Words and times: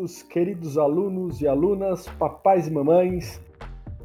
bem-vindos, 0.00 0.22
queridos 0.22 0.78
alunos 0.78 1.40
e 1.42 1.46
alunas, 1.46 2.06
papais 2.18 2.66
e 2.66 2.70
mamães, 2.70 3.40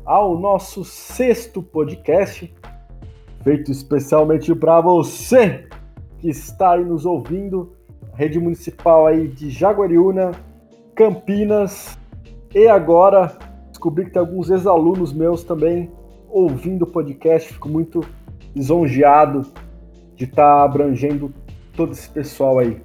ao 0.04 0.38
nosso 0.38 0.84
sexto 0.84 1.64
podcast, 1.64 2.54
feito 3.42 3.72
especialmente 3.72 4.54
para 4.54 4.82
você 4.82 5.68
que 6.20 6.30
está 6.30 6.74
aí 6.74 6.84
nos 6.84 7.06
ouvindo, 7.06 7.74
rede 8.14 8.40
municipal 8.40 9.08
aí 9.08 9.28
de 9.28 9.50
Jaguariúna, 9.50 10.32
Campinas, 10.94 11.98
e 12.54 12.68
agora 12.68 13.38
descobri 13.70 14.06
que 14.06 14.12
tem 14.12 14.20
alguns 14.20 14.50
ex-alunos 14.50 15.14
meus 15.14 15.44
também 15.44 15.90
ouvindo 16.30 16.84
o 16.84 16.88
podcast, 16.88 17.54
fico 17.54 17.70
muito 17.70 18.02
lisonjeado 18.54 19.44
de 20.16 20.26
estar 20.26 20.58
tá 20.58 20.64
abrangendo 20.64 21.34
todo 21.74 21.94
esse 21.94 22.10
pessoal 22.10 22.60
aí. 22.60 22.82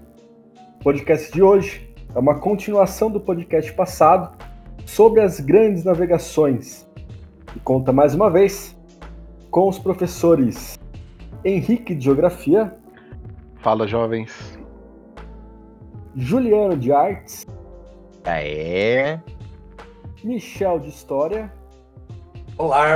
Podcast 0.82 1.32
de 1.32 1.42
hoje 1.42 1.89
é 2.14 2.18
uma 2.18 2.38
continuação 2.38 3.10
do 3.10 3.20
podcast 3.20 3.72
passado 3.72 4.36
sobre 4.84 5.20
as 5.20 5.38
grandes 5.38 5.84
navegações 5.84 6.88
e 7.54 7.60
conta 7.60 7.92
mais 7.92 8.14
uma 8.14 8.28
vez 8.28 8.76
com 9.50 9.68
os 9.68 9.78
professores 9.78 10.78
Henrique 11.44 11.94
de 11.94 12.04
Geografia. 12.04 12.76
Fala, 13.60 13.86
jovens. 13.86 14.58
Juliano 16.16 16.76
de 16.76 16.92
Artes. 16.92 17.46
Aê. 18.24 19.18
Michel 20.24 20.80
de 20.80 20.88
História. 20.88 21.52
Olá. 22.58 22.86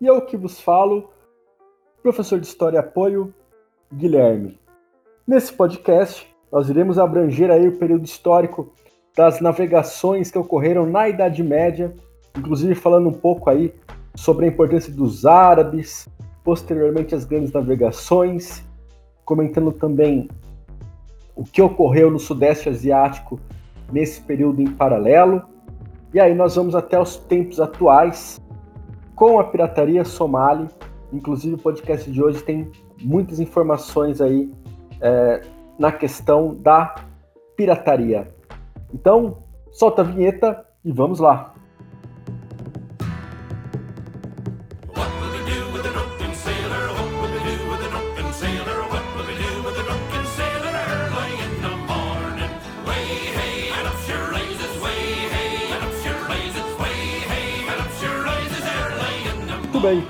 E 0.00 0.06
eu 0.06 0.20
que 0.22 0.36
vos 0.36 0.60
falo, 0.60 1.10
professor 2.02 2.38
de 2.38 2.46
História 2.46 2.80
Apoio, 2.80 3.34
Guilherme. 3.92 4.58
Nesse 5.26 5.52
podcast, 5.52 6.33
nós 6.54 6.70
iremos 6.70 7.00
abranger 7.00 7.50
aí 7.50 7.66
o 7.66 7.72
período 7.72 8.04
histórico 8.04 8.72
das 9.16 9.40
navegações 9.40 10.30
que 10.30 10.38
ocorreram 10.38 10.86
na 10.86 11.08
Idade 11.08 11.42
Média, 11.42 11.92
inclusive 12.38 12.76
falando 12.76 13.08
um 13.08 13.12
pouco 13.12 13.50
aí 13.50 13.74
sobre 14.14 14.46
a 14.46 14.48
importância 14.48 14.92
dos 14.92 15.26
árabes, 15.26 16.08
posteriormente 16.44 17.12
as 17.12 17.24
grandes 17.24 17.50
navegações, 17.50 18.62
comentando 19.24 19.72
também 19.72 20.28
o 21.34 21.42
que 21.42 21.60
ocorreu 21.60 22.08
no 22.08 22.20
Sudeste 22.20 22.68
Asiático 22.68 23.40
nesse 23.90 24.20
período 24.20 24.62
em 24.62 24.70
paralelo. 24.70 25.42
E 26.12 26.20
aí 26.20 26.36
nós 26.36 26.54
vamos 26.54 26.76
até 26.76 27.00
os 27.00 27.16
tempos 27.16 27.58
atuais 27.58 28.40
com 29.16 29.40
a 29.40 29.44
pirataria 29.44 30.04
somali. 30.04 30.68
Inclusive 31.12 31.56
o 31.56 31.58
podcast 31.58 32.08
de 32.08 32.22
hoje 32.22 32.44
tem 32.44 32.70
muitas 33.02 33.40
informações 33.40 34.20
aí 34.20 34.52
é, 35.00 35.40
na 35.78 35.92
questão 35.92 36.54
da 36.54 36.94
pirataria. 37.56 38.32
Então, 38.92 39.42
solta 39.72 40.02
a 40.02 40.04
vinheta 40.04 40.64
e 40.84 40.92
vamos 40.92 41.18
lá. 41.18 41.54
Muito 59.60 59.80
bem. 59.80 60.06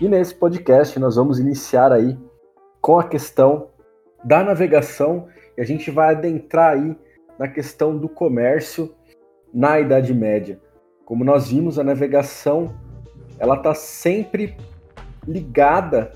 E 0.00 0.08
nesse 0.08 0.34
podcast 0.34 0.98
nós 0.98 1.16
vamos 1.16 1.38
iniciar 1.38 1.92
aí 1.92 2.18
com 2.80 2.98
a 2.98 3.04
questão 3.04 3.68
da 4.24 4.42
navegação 4.42 5.28
e 5.56 5.60
a 5.60 5.64
gente 5.64 5.90
vai 5.90 6.14
adentrar 6.14 6.74
aí 6.74 6.96
na 7.38 7.48
questão 7.48 7.96
do 7.96 8.08
comércio 8.08 8.94
na 9.52 9.80
Idade 9.80 10.14
Média. 10.14 10.60
Como 11.04 11.24
nós 11.24 11.48
vimos, 11.48 11.78
a 11.78 11.84
navegação 11.84 12.74
ela 13.38 13.56
está 13.56 13.74
sempre 13.74 14.56
ligada 15.26 16.12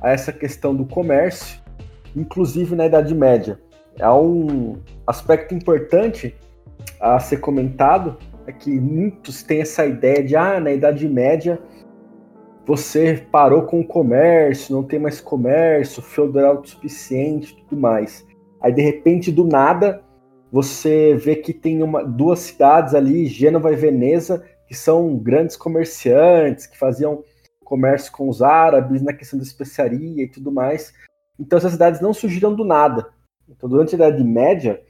a 0.00 0.10
essa 0.10 0.32
questão 0.32 0.74
do 0.74 0.86
comércio, 0.86 1.60
inclusive 2.14 2.74
na 2.76 2.86
Idade 2.86 3.14
Média. 3.14 3.60
É 3.98 4.08
um 4.08 4.76
aspecto 5.06 5.54
importante 5.54 6.36
a 7.00 7.18
ser 7.18 7.38
comentado 7.38 8.16
é 8.46 8.52
que 8.52 8.80
muitos 8.80 9.42
têm 9.42 9.60
essa 9.60 9.84
ideia 9.84 10.24
de 10.24 10.34
ah, 10.34 10.58
na 10.58 10.72
Idade 10.72 11.06
Média 11.06 11.60
você 12.68 13.26
parou 13.32 13.62
com 13.62 13.80
o 13.80 13.86
comércio, 13.86 14.74
não 14.76 14.82
tem 14.82 14.98
mais 14.98 15.22
comércio, 15.22 16.02
feudal 16.02 16.56
autossuficiente 16.56 17.56
tudo 17.66 17.80
mais. 17.80 18.26
Aí, 18.60 18.70
de 18.70 18.82
repente, 18.82 19.32
do 19.32 19.46
nada, 19.46 20.04
você 20.52 21.14
vê 21.14 21.34
que 21.34 21.54
tem 21.54 21.82
uma, 21.82 22.04
duas 22.04 22.40
cidades 22.40 22.94
ali, 22.94 23.24
Gênova 23.24 23.72
e 23.72 23.76
Veneza, 23.76 24.44
que 24.66 24.74
são 24.74 25.16
grandes 25.16 25.56
comerciantes, 25.56 26.66
que 26.66 26.78
faziam 26.78 27.24
comércio 27.64 28.12
com 28.12 28.28
os 28.28 28.42
árabes 28.42 29.00
na 29.00 29.14
questão 29.14 29.38
da 29.38 29.46
especiaria 29.46 30.24
e 30.24 30.28
tudo 30.28 30.52
mais. 30.52 30.92
Então, 31.40 31.56
essas 31.56 31.72
cidades 31.72 32.02
não 32.02 32.12
surgiram 32.12 32.54
do 32.54 32.66
nada. 32.66 33.08
Então, 33.48 33.66
durante 33.66 33.94
a 33.94 33.96
Idade 33.96 34.22
Média, 34.22 34.82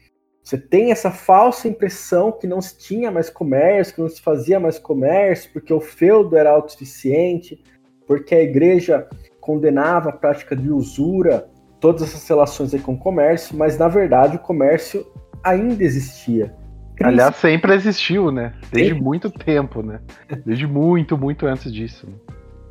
você 0.42 0.56
tem 0.56 0.90
essa 0.90 1.10
falsa 1.10 1.68
impressão 1.68 2.32
que 2.32 2.46
não 2.46 2.60
se 2.60 2.78
tinha 2.78 3.10
mais 3.10 3.28
comércio, 3.28 3.94
que 3.94 4.00
não 4.00 4.08
se 4.08 4.20
fazia 4.20 4.58
mais 4.58 4.78
comércio, 4.78 5.50
porque 5.52 5.72
o 5.72 5.80
feudo 5.80 6.36
era 6.36 6.50
autossuficiente, 6.50 7.62
porque 8.06 8.34
a 8.34 8.42
igreja 8.42 9.06
condenava 9.40 10.08
a 10.10 10.12
prática 10.12 10.56
de 10.56 10.70
usura, 10.70 11.48
todas 11.80 12.02
essas 12.02 12.26
relações 12.26 12.72
aí 12.72 12.80
com 12.80 12.94
o 12.94 12.98
comércio, 12.98 13.56
mas 13.56 13.78
na 13.78 13.88
verdade 13.88 14.36
o 14.36 14.40
comércio 14.40 15.06
ainda 15.42 15.84
existia. 15.84 16.54
Aliás, 17.00 17.36
sempre 17.36 17.74
existiu, 17.74 18.32
né? 18.32 18.54
Desde 18.72 18.90
sempre. 18.90 19.04
muito 19.04 19.30
tempo, 19.30 19.82
né? 19.82 20.00
Desde 20.44 20.66
muito, 20.66 21.16
muito 21.16 21.46
antes 21.46 21.72
disso. 21.72 22.08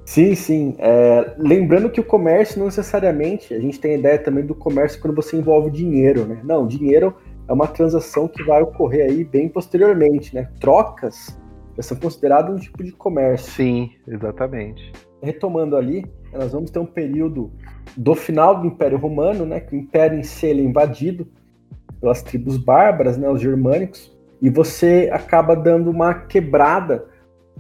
Sim, 0.06 0.36
sim. 0.36 0.76
É, 0.80 1.34
lembrando 1.38 1.90
que 1.90 2.00
o 2.00 2.04
comércio 2.04 2.60
não 2.60 2.66
necessariamente, 2.66 3.54
a 3.54 3.60
gente 3.60 3.80
tem 3.80 3.96
a 3.96 3.98
ideia 3.98 4.18
também 4.18 4.46
do 4.46 4.56
comércio 4.56 5.02
quando 5.02 5.16
você 5.16 5.38
envolve 5.38 5.70
dinheiro, 5.70 6.26
né? 6.26 6.40
Não, 6.44 6.68
dinheiro 6.68 7.16
é 7.48 7.54
uma 7.54 7.68
transação 7.68 8.28
que 8.28 8.44
vai 8.44 8.62
ocorrer 8.62 9.10
aí 9.10 9.24
bem 9.24 9.48
posteriormente, 9.48 10.36
né? 10.36 10.50
Trocas 10.60 11.40
são 11.80 11.98
consideradas 11.98 12.56
um 12.56 12.60
tipo 12.60 12.84
de 12.84 12.92
comércio. 12.92 13.52
Sim, 13.54 13.92
exatamente. 14.08 14.92
Retomando 15.22 15.78
ali, 15.78 16.06
nós 16.34 16.52
vamos 16.52 16.72
ter 16.72 16.80
um 16.80 16.86
período 16.86 17.52
do 17.96 18.16
final 18.16 18.60
do 18.60 18.68
Império 18.68 18.98
Romano, 18.98 19.46
né? 19.46 19.60
Que 19.60 19.76
o 19.76 19.80
Império 19.80 20.18
em 20.18 20.24
si 20.24 20.48
é 20.48 20.54
invadido 20.54 21.28
pelas 22.02 22.22
tribos 22.22 22.58
bárbaras, 22.58 23.18
né? 23.18 23.30
Os 23.30 23.42
germânicos, 23.42 24.16
e 24.42 24.50
você 24.50 25.10
acaba 25.12 25.56
dando 25.56 25.90
uma 25.90 26.14
quebrada 26.14 27.06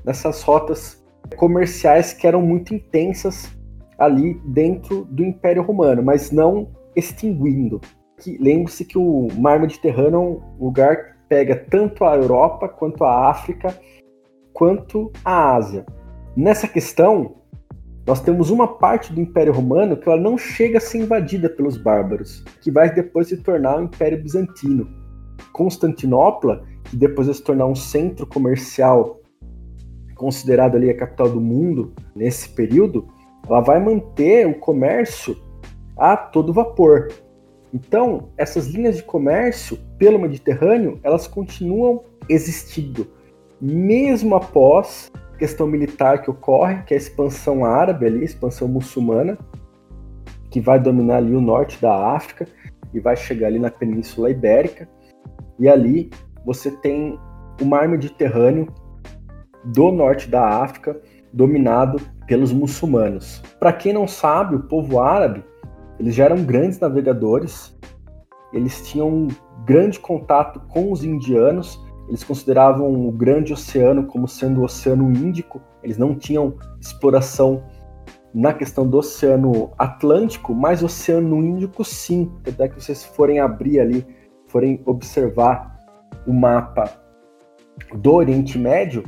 nessas 0.04 0.42
rotas 0.42 1.04
comerciais 1.36 2.14
que 2.14 2.28
eram 2.28 2.42
muito 2.42 2.74
intensas 2.74 3.56
ali 3.98 4.40
dentro 4.46 5.06
do 5.06 5.24
Império 5.24 5.64
Romano, 5.64 6.04
mas 6.04 6.31
não 6.31 6.69
extinguindo 6.96 7.81
que 8.20 8.38
lembre-se 8.38 8.86
que 8.86 8.98
o 8.98 9.28
mar 9.38 9.60
Mediterrâneo 9.60 10.16
é 10.16 10.20
um 10.20 10.66
lugar 10.66 10.96
que 10.98 11.14
pega 11.30 11.56
tanto 11.56 12.04
a 12.04 12.16
Europa 12.16 12.68
quanto 12.68 13.04
a 13.04 13.30
África 13.30 13.78
quanto 14.54 15.12
a 15.24 15.56
Ásia. 15.56 15.86
Nessa 16.36 16.68
questão, 16.68 17.36
nós 18.08 18.22
temos 18.22 18.50
uma 18.50 18.68
parte 18.68 19.14
do 19.14 19.22
Império 19.22 19.54
Romano 19.54 19.96
que 19.96 20.10
ela 20.10 20.20
não 20.20 20.36
chega 20.36 20.80
a 20.80 20.82
ser 20.82 21.00
invadida 21.00 21.48
pelos 21.48 21.78
bárbaros, 21.78 22.44
que 22.62 22.72
vai 22.72 22.92
depois 22.92 23.28
se 23.28 23.38
tornar 23.38 23.78
o 23.78 23.84
Império 23.84 24.22
Bizantino. 24.22 24.88
Constantinopla, 25.54 26.64
que 26.86 26.96
depois 26.96 27.28
vai 27.28 27.36
se 27.36 27.44
tornar 27.44 27.68
um 27.68 27.76
centro 27.76 28.26
comercial 28.26 29.22
considerado 30.16 30.76
ali 30.76 30.90
a 30.90 30.98
capital 30.98 31.30
do 31.30 31.40
mundo 31.40 31.94
nesse 32.16 32.50
período, 32.50 33.08
ela 33.48 33.62
vai 33.62 33.80
manter 33.80 34.48
o 34.48 34.60
comércio 34.60 35.38
a 35.96 36.18
todo 36.18 36.52
vapor. 36.52 37.10
Então, 37.74 38.30
essas 38.38 38.68
linhas 38.68 38.98
de 38.98 39.04
comércio 39.04 39.78
pelo 39.98 40.20
Mediterrâneo, 40.20 41.00
elas 41.04 41.28
continuam 41.28 42.04
existindo, 42.30 43.08
mesmo 43.60 44.36
após 44.36 45.12
a 45.34 45.38
questão 45.38 45.68
militar 45.68 46.22
que 46.22 46.30
ocorre, 46.30 46.84
que 46.84 46.94
é 46.94 46.98
a 46.98 47.00
expansão 47.00 47.66
árabe 47.66 48.06
ali, 48.06 48.22
a 48.22 48.25
expansão 48.25 48.68
muçulmana, 48.68 49.38
que 50.50 50.62
vai 50.62 50.80
dominar 50.80 51.18
ali 51.18 51.36
o 51.36 51.42
norte 51.42 51.81
da 51.81 51.94
África 52.16 52.48
e 52.94 53.00
vai 53.00 53.16
chegar 53.16 53.48
ali 53.48 53.60
na 53.60 53.70
Península 53.70 54.30
Ibérica. 54.30 54.88
E 55.60 55.68
ali 55.68 56.10
você 56.46 56.72
tem 56.72 57.20
o 57.62 57.66
mar 57.66 57.88
Mediterrâneo 57.88 58.68
do 59.66 59.92
norte 59.92 60.30
da 60.30 60.62
África 60.62 61.00
dominado 61.34 62.00
pelos 62.25 62.54
muçulmanos. 62.54 63.42
Para 63.60 63.74
quem 63.74 63.92
não 63.92 64.08
sabe, 64.08 64.56
o 64.56 64.63
povo 64.63 65.00
árabe 65.00 65.44
eles 66.00 66.16
já 66.16 66.26
eram 66.26 66.44
grandes 66.44 66.80
navegadores, 66.80 67.78
eles 68.54 68.88
tinham 68.88 69.10
um 69.10 69.28
grande 69.66 70.00
contato 70.00 70.60
com 70.68 70.92
os 70.92 71.04
indianos, 71.04 71.84
eles 72.08 72.24
consideravam 72.24 73.08
o 73.08 73.12
grande 73.12 73.52
oceano 73.52 74.06
como 74.06 74.28
sendo 74.28 74.62
o 74.62 74.64
Oceano 74.64 75.12
Índico, 75.12 75.62
eles 75.84 75.98
não 75.98 76.16
tinham 76.16 76.56
exploração 76.80 77.64
na 78.34 78.54
questão 78.54 78.88
do 78.88 78.98
Oceano 78.98 79.72
Atlântico, 79.78 80.54
mas 80.54 80.84
Oceano 80.84 81.38
Índico 81.38 81.84
sim. 81.84 82.32
Até 82.48 82.68
que 82.68 82.82
vocês 82.82 83.04
forem 83.04 83.40
abrir 83.40 83.80
ali, 83.80 84.06
forem 84.48 84.82
observar 84.86 85.76
o 86.26 86.32
mapa 86.32 86.86
do 87.96 88.14
Oriente 88.14 88.58
Médio, 88.58 89.04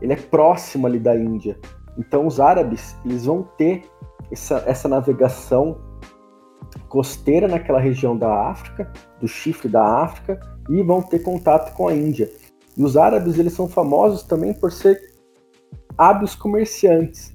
ele 0.00 0.12
é 0.12 0.16
próximo 0.16 0.86
ali 0.86 0.98
da 0.98 1.16
Índia. 1.16 1.58
Então 1.98 2.26
os 2.26 2.38
árabes, 2.38 2.96
eles 3.04 3.24
vão 3.24 3.42
ter 3.56 3.82
essa, 4.30 4.62
essa 4.66 4.88
navegação 4.88 5.78
costeira 6.88 7.48
naquela 7.48 7.80
região 7.80 8.16
da 8.16 8.48
África, 8.48 8.90
do 9.20 9.28
chifre 9.28 9.68
da 9.68 10.02
África, 10.02 10.40
e 10.68 10.82
vão 10.82 11.02
ter 11.02 11.20
contato 11.20 11.74
com 11.74 11.88
a 11.88 11.94
Índia. 11.94 12.30
E 12.76 12.82
os 12.82 12.96
árabes, 12.96 13.38
eles 13.38 13.52
são 13.52 13.68
famosos 13.68 14.22
também 14.22 14.52
por 14.52 14.70
ser 14.70 15.14
hábeis 15.96 16.34
comerciantes. 16.34 17.34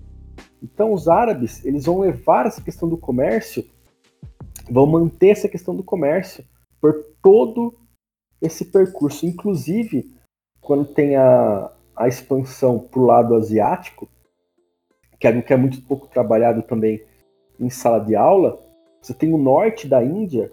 Então 0.62 0.94
os 0.94 1.08
árabes, 1.08 1.66
eles 1.66 1.86
vão 1.86 2.00
levar 2.00 2.46
essa 2.46 2.62
questão 2.62 2.88
do 2.88 2.98
comércio, 2.98 3.66
vão 4.70 4.86
manter 4.86 5.30
essa 5.30 5.50
questão 5.50 5.76
do 5.76 5.84
comércio 5.84 6.46
por 6.80 6.94
todo 7.22 7.74
esse 8.42 8.66
percurso. 8.66 9.26
Inclusive, 9.26 10.14
quando 10.60 10.86
tem 10.86 11.16
a, 11.16 11.72
a 11.96 12.08
expansão 12.08 12.80
para 12.80 13.00
o 13.00 13.06
lado 13.06 13.36
asiático, 13.36 14.08
que 15.20 15.28
é, 15.28 15.42
que 15.42 15.54
é 15.54 15.58
muito 15.58 15.82
pouco 15.84 16.08
trabalhado 16.08 16.62
também 16.64 17.04
em 17.60 17.70
sala 17.70 18.00
de 18.00 18.16
aula, 18.16 18.60
você 19.02 19.14
tem 19.14 19.34
o 19.34 19.38
norte 19.38 19.88
da 19.88 20.04
Índia, 20.04 20.52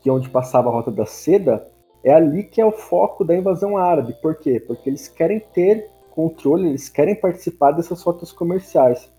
que 0.00 0.08
é 0.08 0.12
onde 0.12 0.28
passava 0.28 0.68
a 0.68 0.72
Rota 0.72 0.90
da 0.90 1.04
Seda, 1.04 1.68
é 2.02 2.12
ali 2.12 2.42
que 2.42 2.60
é 2.60 2.66
o 2.66 2.72
foco 2.72 3.24
da 3.24 3.36
invasão 3.36 3.76
árabe. 3.76 4.14
Por 4.20 4.36
quê? 4.36 4.58
Porque 4.58 4.88
eles 4.88 5.06
querem 5.08 5.40
ter 5.40 5.88
controle, 6.10 6.68
eles 6.68 6.88
querem 6.88 7.14
participar 7.14 7.72
dessas 7.72 8.02
rotas 8.02 8.32
comerciais. 8.32 9.10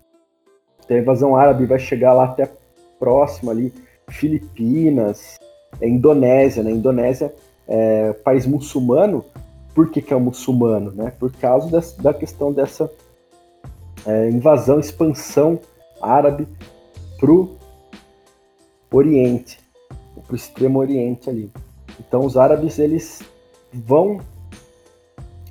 Então 0.84 0.96
a 0.96 1.00
invasão 1.00 1.36
árabe 1.36 1.66
vai 1.66 1.78
chegar 1.78 2.12
lá 2.12 2.24
até 2.24 2.50
próximo 2.98 3.50
ali, 3.50 3.72
Filipinas, 4.08 5.38
é 5.80 5.88
Indonésia, 5.88 6.62
né? 6.62 6.70
Indonésia 6.70 7.34
é 7.66 8.12
país 8.12 8.46
muçulmano. 8.46 9.24
Por 9.74 9.90
que, 9.90 10.02
que 10.02 10.12
é 10.12 10.16
um 10.16 10.20
muçulmano? 10.20 10.92
Né? 10.92 11.12
Por 11.18 11.32
causa 11.32 11.68
dessa, 11.68 12.00
da 12.00 12.14
questão 12.14 12.52
dessa 12.52 12.90
é, 14.06 14.28
invasão, 14.28 14.78
expansão 14.78 15.58
árabe 16.00 16.46
pro 17.18 17.56
Oriente, 18.96 19.58
pro 20.26 20.36
extremo 20.36 20.78
Oriente 20.78 21.28
ali. 21.28 21.50
Então 21.98 22.24
os 22.24 22.36
árabes 22.36 22.78
eles 22.78 23.22
vão 23.72 24.18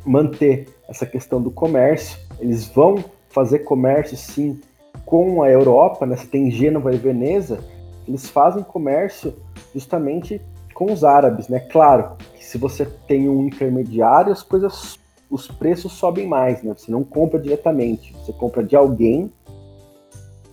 manter 0.05 0.67
essa 0.87 1.05
questão 1.05 1.41
do 1.41 1.51
comércio, 1.51 2.17
eles 2.39 2.65
vão 2.67 3.03
fazer 3.29 3.59
comércio 3.59 4.15
sim 4.17 4.59
com 5.05 5.41
a 5.41 5.49
Europa, 5.49 6.05
né? 6.05 6.15
Você 6.15 6.27
tem 6.27 6.51
Gênova 6.51 6.93
e 6.93 6.97
Veneza, 6.97 7.63
eles 8.07 8.29
fazem 8.29 8.63
comércio 8.63 9.33
justamente 9.73 10.41
com 10.73 10.91
os 10.91 11.03
árabes, 11.03 11.47
né? 11.47 11.59
Claro 11.59 12.15
que 12.35 12.43
se 12.43 12.57
você 12.57 12.85
tem 13.07 13.29
um 13.29 13.45
intermediário, 13.45 14.31
as 14.31 14.43
coisas, 14.43 14.99
os 15.29 15.47
preços 15.47 15.93
sobem 15.93 16.27
mais, 16.27 16.63
né? 16.63 16.73
Você 16.75 16.91
não 16.91 17.03
compra 17.03 17.39
diretamente, 17.39 18.13
você 18.13 18.33
compra 18.33 18.63
de 18.63 18.75
alguém 18.75 19.31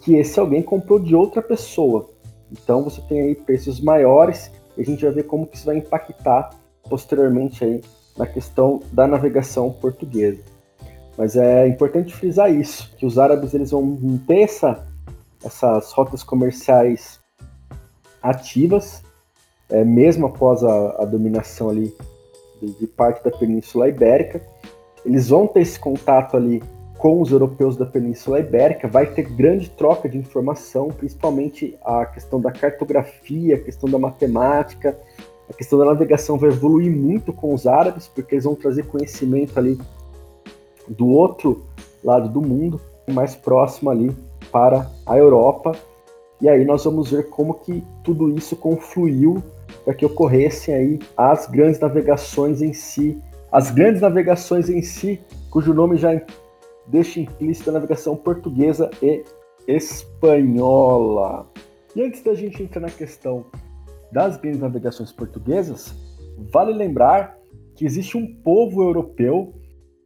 que 0.03 0.15
esse 0.15 0.39
alguém 0.41 0.63
comprou 0.63 0.99
de 0.99 1.15
outra 1.15 1.43
pessoa. 1.43 2.09
Então 2.51 2.83
você 2.83 3.01
tem 3.03 3.21
aí 3.21 3.35
preços 3.35 3.81
maiores 3.81 4.51
e 4.77 4.83
a 4.83 4.85
gente 4.85 5.05
vai 5.05 5.13
ver 5.13 5.25
como 5.25 5.47
que 5.47 5.57
isso 5.57 5.67
vai 5.67 5.77
impactar 5.77 6.51
posteriormente 6.89 7.65
aí 7.65 7.81
na 8.17 8.27
questão 8.27 8.81
da 8.93 9.07
navegação 9.07 9.71
portuguesa. 9.73 10.43
Mas 11.17 11.37
é 11.37 11.67
importante 11.67 12.15
frisar 12.15 12.53
isso, 12.53 12.95
que 12.97 13.05
os 13.05 13.19
árabes 13.19 13.53
eles 13.55 13.71
vão 13.71 14.19
ter 14.27 14.41
essa, 14.41 14.87
essas 15.45 15.93
rotas 15.93 16.23
comerciais 16.23 17.21
ativas, 18.23 19.03
é, 19.69 19.85
mesmo 19.85 20.27
após 20.27 20.65
a, 20.65 21.03
a 21.03 21.05
dominação 21.05 21.71
ali 21.71 21.95
de, 22.61 22.73
de, 22.73 22.87
parte 22.87 23.23
da 23.23 23.31
Península 23.31 23.89
Ibérica. 23.89 24.43
Eles 25.05 25.29
vão 25.29 25.47
ter 25.47 25.61
esse 25.61 25.79
contato 25.79 26.37
ali 26.37 26.63
com 27.01 27.23
os 27.23 27.33
europeus 27.33 27.79
da 27.79 27.87
Península 27.87 28.41
Ibérica, 28.41 28.87
vai 28.87 29.07
ter 29.07 29.23
grande 29.23 29.71
troca 29.71 30.07
de 30.07 30.19
informação, 30.19 30.89
principalmente 30.89 31.75
a 31.83 32.05
questão 32.05 32.39
da 32.39 32.53
cartografia, 32.53 33.57
a 33.57 33.59
questão 33.59 33.89
da 33.89 33.99
matemática, 33.99 34.99
a 35.49 35.55
questão 35.55 35.79
da 35.79 35.87
navegação 35.87 36.37
vai 36.37 36.51
evoluir 36.51 36.95
muito 36.95 37.33
com 37.33 37.55
os 37.55 37.67
árabes, 37.67 38.07
porque 38.07 38.35
eles 38.35 38.45
vão 38.45 38.55
trazer 38.55 38.83
conhecimento 38.83 39.59
ali 39.59 39.79
do 40.87 41.09
outro 41.09 41.65
lado 42.05 42.29
do 42.29 42.43
mundo, 42.43 42.79
mais 43.11 43.35
próximo 43.35 43.89
ali 43.89 44.15
para 44.53 44.87
a 45.07 45.17
Europa. 45.17 45.73
E 46.39 46.51
aí 46.51 46.67
nós 46.67 46.85
vamos 46.85 47.11
ver 47.11 47.31
como 47.31 47.55
que 47.55 47.83
tudo 48.05 48.31
isso 48.37 48.55
confluiu 48.55 49.43
para 49.87 49.95
que 49.95 50.05
ocorressem 50.05 50.75
aí 50.75 50.99
as 51.17 51.47
grandes 51.47 51.81
navegações 51.81 52.61
em 52.61 52.75
si, 52.75 53.19
as 53.51 53.71
grandes 53.71 54.03
navegações 54.03 54.69
em 54.69 54.83
si, 54.83 55.19
cujo 55.51 55.73
nome 55.73 55.97
já 55.97 56.21
deixa 56.91 57.21
implícita 57.21 57.71
a 57.71 57.75
navegação 57.75 58.17
portuguesa 58.17 58.91
e 59.03 59.25
espanhola. 59.67 61.51
E 61.95 62.03
antes 62.03 62.23
da 62.23 62.35
gente 62.35 62.63
entrar 62.63 62.81
na 62.81 62.91
questão 62.91 63.47
das 64.13 64.37
grandes 64.37 64.61
navegações 64.61 65.13
portuguesas, 65.13 65.95
vale 66.53 66.73
lembrar 66.73 67.39
que 67.77 67.85
existe 67.85 68.17
um 68.17 68.27
povo 68.43 68.83
europeu 68.83 69.55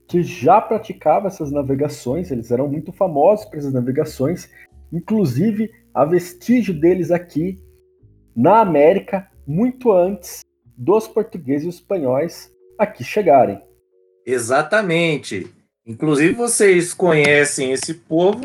que 0.07 0.23
já 0.23 0.61
praticava 0.61 1.29
essas 1.29 1.51
navegações, 1.51 2.31
eles 2.31 2.51
eram 2.51 2.69
muito 2.69 2.93
famosos 2.93 3.47
para 3.47 3.59
essas 3.59 3.73
navegações, 3.73 4.51
inclusive 4.93 5.71
há 5.95 6.05
vestígio 6.05 6.79
deles 6.79 7.11
aqui 7.11 7.59
na 8.37 8.61
América 8.61 9.31
muito 9.47 9.91
antes 9.91 10.41
dos 10.77 11.09
portugueses 11.09 11.67
e 11.67 11.71
espanhóis 11.71 12.53
aqui 12.79 13.03
chegarem. 13.03 13.63
Exatamente. 14.27 15.64
Inclusive, 15.87 16.33
vocês 16.33 16.95
conhecem 16.95 17.73
esse 17.73 17.93
povo 17.93 18.43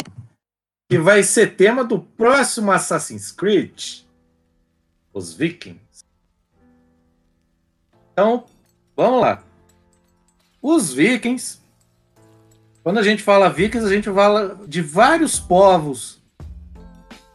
que 0.89 0.97
vai 0.97 1.23
ser 1.23 1.55
tema 1.55 1.83
do 1.83 1.99
próximo 1.99 2.71
Assassin's 2.71 3.31
Creed, 3.31 4.01
os 5.13 5.33
Vikings. 5.33 6.03
Então, 8.11 8.43
vamos 8.95 9.21
lá. 9.21 9.43
Os 10.61 10.91
Vikings, 10.93 11.59
quando 12.83 12.97
a 12.97 13.03
gente 13.03 13.23
fala 13.23 13.49
Vikings, 13.49 13.85
a 13.85 13.95
gente 13.95 14.11
fala 14.11 14.59
de 14.67 14.81
vários 14.81 15.39
povos 15.39 16.21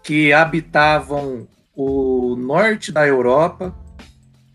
que 0.02 0.34
habitavam 0.34 1.48
o 1.74 2.36
norte 2.36 2.92
da 2.92 3.06
Europa, 3.06 3.74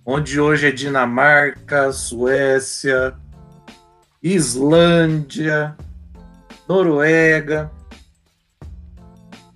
onde 0.05 0.39
hoje 0.39 0.67
é 0.67 0.71
Dinamarca, 0.71 1.91
Suécia, 1.91 3.15
Islândia, 4.21 5.75
Noruega. 6.67 7.71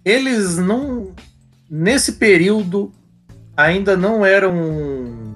Eles 0.04 0.58
não. 0.58 1.14
Nesse 1.70 2.14
período 2.14 2.92
ainda 3.58 3.96
não 3.98 4.26
eram 4.26 5.36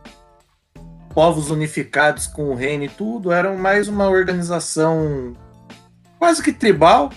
povos 1.13 1.49
unificados 1.49 2.27
com 2.27 2.51
o 2.51 2.55
reino 2.55 2.83
e 2.83 2.89
tudo, 2.89 3.31
eram 3.31 3.57
mais 3.57 3.87
uma 3.87 4.07
organização 4.07 5.35
quase 6.19 6.43
que 6.43 6.53
tribal, 6.53 7.11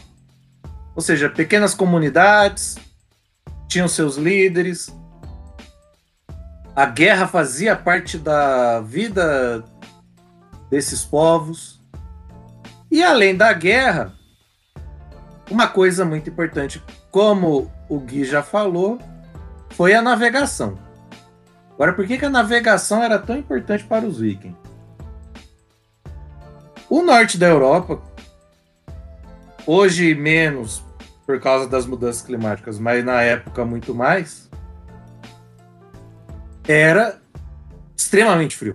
ou 0.95 1.03
seja, 1.03 1.29
pequenas 1.29 1.75
comunidades, 1.75 2.79
tinham 3.69 3.89
seus 3.89 4.17
líderes. 4.17 4.95
A 6.75 6.87
guerra 6.87 7.27
fazia 7.27 7.77
parte 7.77 8.17
da 8.17 8.81
vida 8.81 9.65
desses 10.71 11.05
povos. 11.05 11.80
E 12.91 13.05
além 13.05 13.37
da 13.37 13.53
guerra, 13.53 14.13
uma 15.49 15.69
coisa 15.69 16.05
muito 16.05 16.29
importante, 16.29 16.83
como 17.11 17.71
o 17.89 18.01
Gui 18.01 18.25
já 18.25 18.43
falou, 18.43 18.99
foi 19.71 19.95
a 19.95 20.03
navegação. 20.03 20.77
Agora, 21.73 21.93
por 21.93 22.05
que, 22.05 22.19
que 22.19 22.25
a 22.25 22.31
navegação 22.31 23.03
era 23.03 23.19
tão 23.19 23.37
importante 23.37 23.85
para 23.85 24.05
os 24.05 24.19
vikings? 24.19 24.57
O 26.89 27.03
norte 27.03 27.39
da 27.39 27.47
Europa, 27.47 28.03
hoje 29.65 30.13
menos 30.15 30.83
por 31.25 31.41
causa 31.41 31.69
das 31.69 31.87
mudanças 31.87 32.23
climáticas, 32.23 32.81
mas 32.81 33.05
na 33.05 33.23
época 33.23 33.65
muito 33.65 33.95
mais, 33.95 34.51
era 36.67 37.21
extremamente 37.97 38.57
frio. 38.57 38.75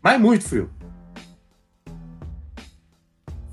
Mas 0.00 0.20
muito 0.20 0.44
frio 0.44 0.77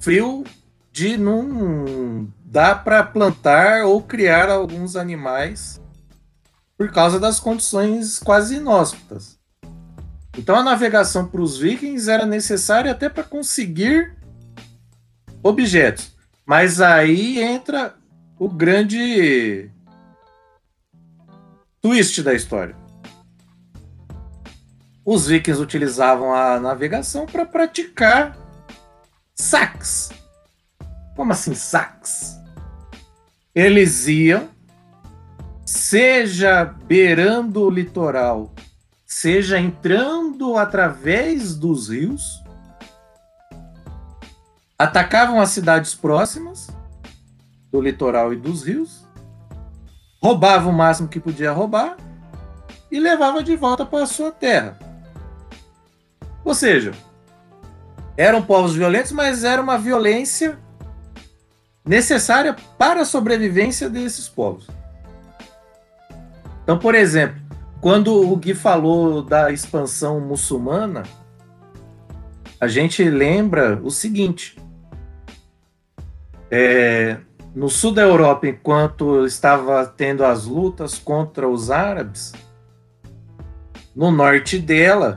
frio 0.05 0.43
de 0.91 1.17
não 1.17 2.31
dá 2.45 2.75
para 2.75 3.03
plantar 3.03 3.85
ou 3.85 4.03
criar 4.03 4.49
alguns 4.49 4.95
animais 4.95 5.81
por 6.77 6.91
causa 6.91 7.19
das 7.19 7.39
condições 7.39 8.19
quase 8.19 8.57
inóspitas. 8.57 9.39
Então 10.37 10.57
a 10.57 10.61
navegação 10.61 11.27
para 11.27 11.41
os 11.41 11.57
vikings 11.57 12.07
era 12.07 12.23
necessária 12.23 12.91
até 12.91 13.09
para 13.09 13.23
conseguir 13.23 14.15
objetos. 15.41 16.15
Mas 16.45 16.79
aí 16.79 17.41
entra 17.41 17.95
o 18.37 18.47
grande 18.47 19.71
twist 21.81 22.21
da 22.21 22.35
história. 22.35 22.75
os 25.03 25.25
vikings 25.25 25.59
utilizavam 25.59 26.31
a 26.31 26.59
navegação 26.59 27.25
para 27.25 27.43
praticar 27.43 28.44
saques. 29.35 30.09
Como 31.15 31.33
assim 31.33 31.53
saques? 31.53 32.39
Eles 33.53 34.07
iam, 34.07 34.49
seja 35.65 36.65
beirando 36.65 37.61
o 37.61 37.69
litoral, 37.69 38.53
seja 39.05 39.59
entrando 39.59 40.57
através 40.57 41.55
dos 41.55 41.89
rios, 41.89 42.43
atacavam 44.77 45.39
as 45.39 45.51
cidades 45.51 45.93
próximas 45.93 46.69
do 47.71 47.79
litoral 47.79 48.33
e 48.33 48.35
dos 48.35 48.63
rios, 48.63 49.05
roubavam 50.21 50.71
o 50.71 50.75
máximo 50.75 51.07
que 51.07 51.19
podia 51.19 51.51
roubar 51.51 51.95
e 52.91 52.99
levava 52.99 53.43
de 53.43 53.55
volta 53.55 53.85
para 53.85 54.03
a 54.03 54.07
sua 54.07 54.31
terra. 54.31 54.77
Ou 56.43 56.53
seja, 56.53 56.93
eram 58.17 58.41
povos 58.41 58.75
violentos, 58.75 59.11
mas 59.11 59.43
era 59.43 59.61
uma 59.61 59.77
violência 59.77 60.57
necessária 61.85 62.55
para 62.77 63.01
a 63.01 63.05
sobrevivência 63.05 63.89
desses 63.89 64.27
povos. 64.27 64.67
Então, 66.63 66.79
por 66.79 66.95
exemplo, 66.95 67.39
quando 67.79 68.11
o 68.31 68.35
Gui 68.35 68.55
falou 68.55 69.21
da 69.21 69.51
expansão 69.51 70.19
muçulmana, 70.19 71.03
a 72.59 72.67
gente 72.67 73.03
lembra 73.03 73.79
o 73.83 73.91
seguinte: 73.91 74.57
é, 76.49 77.17
no 77.53 77.69
sul 77.69 77.93
da 77.93 78.01
Europa, 78.01 78.47
enquanto 78.47 79.25
estava 79.25 79.85
tendo 79.85 80.25
as 80.25 80.45
lutas 80.45 80.97
contra 80.97 81.47
os 81.47 81.69
árabes, 81.69 82.33
no 83.95 84.09
norte 84.09 84.57
dela, 84.57 85.15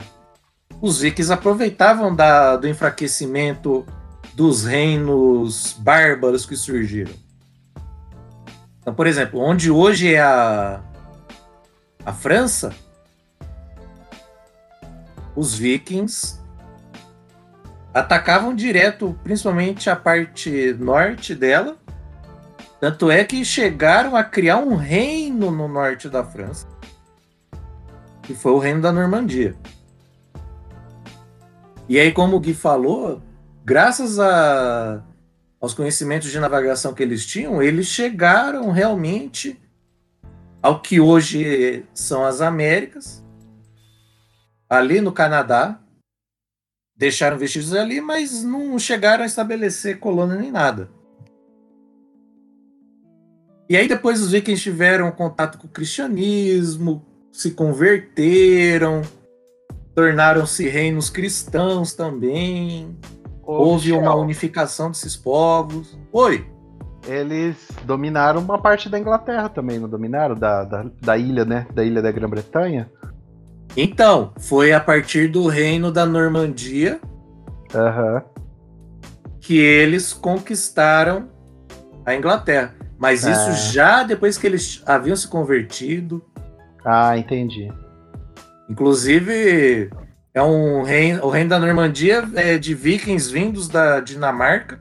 os 0.81 0.99
vikings 0.99 1.31
aproveitavam 1.31 2.15
da, 2.15 2.55
do 2.55 2.67
enfraquecimento 2.67 3.85
dos 4.33 4.63
reinos 4.63 5.75
bárbaros 5.77 6.45
que 6.45 6.55
surgiram. 6.55 7.13
Então, 8.79 8.93
por 8.93 9.05
exemplo, 9.05 9.39
onde 9.39 9.69
hoje 9.69 10.13
é 10.13 10.21
a, 10.21 10.81
a 12.05 12.13
França, 12.13 12.73
os 15.35 15.53
vikings 15.55 16.39
atacavam 17.93 18.55
direto, 18.55 19.17
principalmente 19.23 19.89
a 19.89 19.95
parte 19.95 20.73
norte 20.79 21.35
dela. 21.35 21.77
Tanto 22.79 23.11
é 23.11 23.25
que 23.25 23.43
chegaram 23.43 24.15
a 24.15 24.23
criar 24.23 24.57
um 24.57 24.75
reino 24.75 25.51
no 25.51 25.67
norte 25.67 26.07
da 26.07 26.23
França, 26.23 26.65
que 28.23 28.33
foi 28.33 28.53
o 28.53 28.57
reino 28.57 28.81
da 28.81 28.91
Normandia. 28.91 29.53
E 31.89 31.99
aí, 31.99 32.11
como 32.11 32.37
o 32.37 32.39
Gui 32.39 32.53
falou, 32.53 33.19
graças 33.65 34.19
a, 34.19 35.03
aos 35.59 35.73
conhecimentos 35.73 36.29
de 36.29 36.39
navegação 36.39 36.93
que 36.93 37.01
eles 37.01 37.25
tinham, 37.25 37.63
eles 37.63 37.87
chegaram 37.87 38.69
realmente 38.69 39.59
ao 40.61 40.83
que 40.83 40.99
hoje 40.99 41.83
são 41.91 42.23
as 42.23 42.41
Américas, 42.41 43.25
ali 44.69 45.01
no 45.01 45.11
Canadá, 45.11 45.81
deixaram 46.95 47.39
vestígios 47.39 47.73
ali, 47.73 47.99
mas 47.99 48.43
não 48.43 48.77
chegaram 48.77 49.23
a 49.23 49.25
estabelecer 49.25 49.99
colônia 49.99 50.35
nem 50.35 50.51
nada. 50.51 50.91
E 53.67 53.75
aí 53.75 53.87
depois 53.87 54.21
os 54.21 54.31
vikings 54.31 54.61
tiveram 54.61 55.11
contato 55.11 55.57
com 55.57 55.65
o 55.65 55.71
cristianismo, 55.71 57.03
se 57.31 57.49
converteram, 57.51 59.01
tornaram-se 59.99 60.65
reinos 60.69 61.09
cristãos 61.09 61.93
também. 61.93 62.97
Ô, 63.43 63.53
Houve 63.53 63.89
Michel. 63.89 64.01
uma 64.01 64.15
unificação 64.15 64.89
desses 64.89 65.17
povos. 65.17 65.99
Oi. 66.13 66.47
Eles 67.05 67.67
dominaram 67.83 68.39
uma 68.39 68.57
parte 68.57 68.87
da 68.87 68.97
Inglaterra 68.97 69.49
também, 69.49 69.77
não 69.77 69.89
dominaram? 69.89 70.35
Da, 70.35 70.63
da, 70.63 70.85
da 71.01 71.17
ilha, 71.17 71.43
né? 71.43 71.67
Da 71.73 71.83
ilha 71.83 72.01
da 72.01 72.11
Grã-Bretanha. 72.11 72.89
Então, 73.75 74.33
foi 74.39 74.71
a 74.71 74.79
partir 74.79 75.27
do 75.27 75.47
reino 75.47 75.91
da 75.91 76.05
Normandia 76.05 76.99
uhum. 77.73 78.21
que 79.41 79.57
eles 79.57 80.13
conquistaram 80.13 81.29
a 82.05 82.15
Inglaterra. 82.15 82.73
Mas 82.97 83.21
isso 83.23 83.49
ah. 83.49 83.51
já 83.51 84.03
depois 84.03 84.37
que 84.37 84.47
eles 84.47 84.81
haviam 84.85 85.15
se 85.15 85.27
convertido. 85.27 86.23
Ah, 86.85 87.17
entendi. 87.17 87.69
Inclusive, 88.69 89.89
é 90.33 90.43
um 90.43 90.83
reino, 90.83 91.25
o 91.25 91.29
reino 91.29 91.49
da 91.49 91.59
Normandia 91.59 92.23
é 92.35 92.57
de 92.57 92.75
vikings 92.75 93.31
vindos 93.31 93.67
da 93.67 93.99
Dinamarca. 93.99 94.79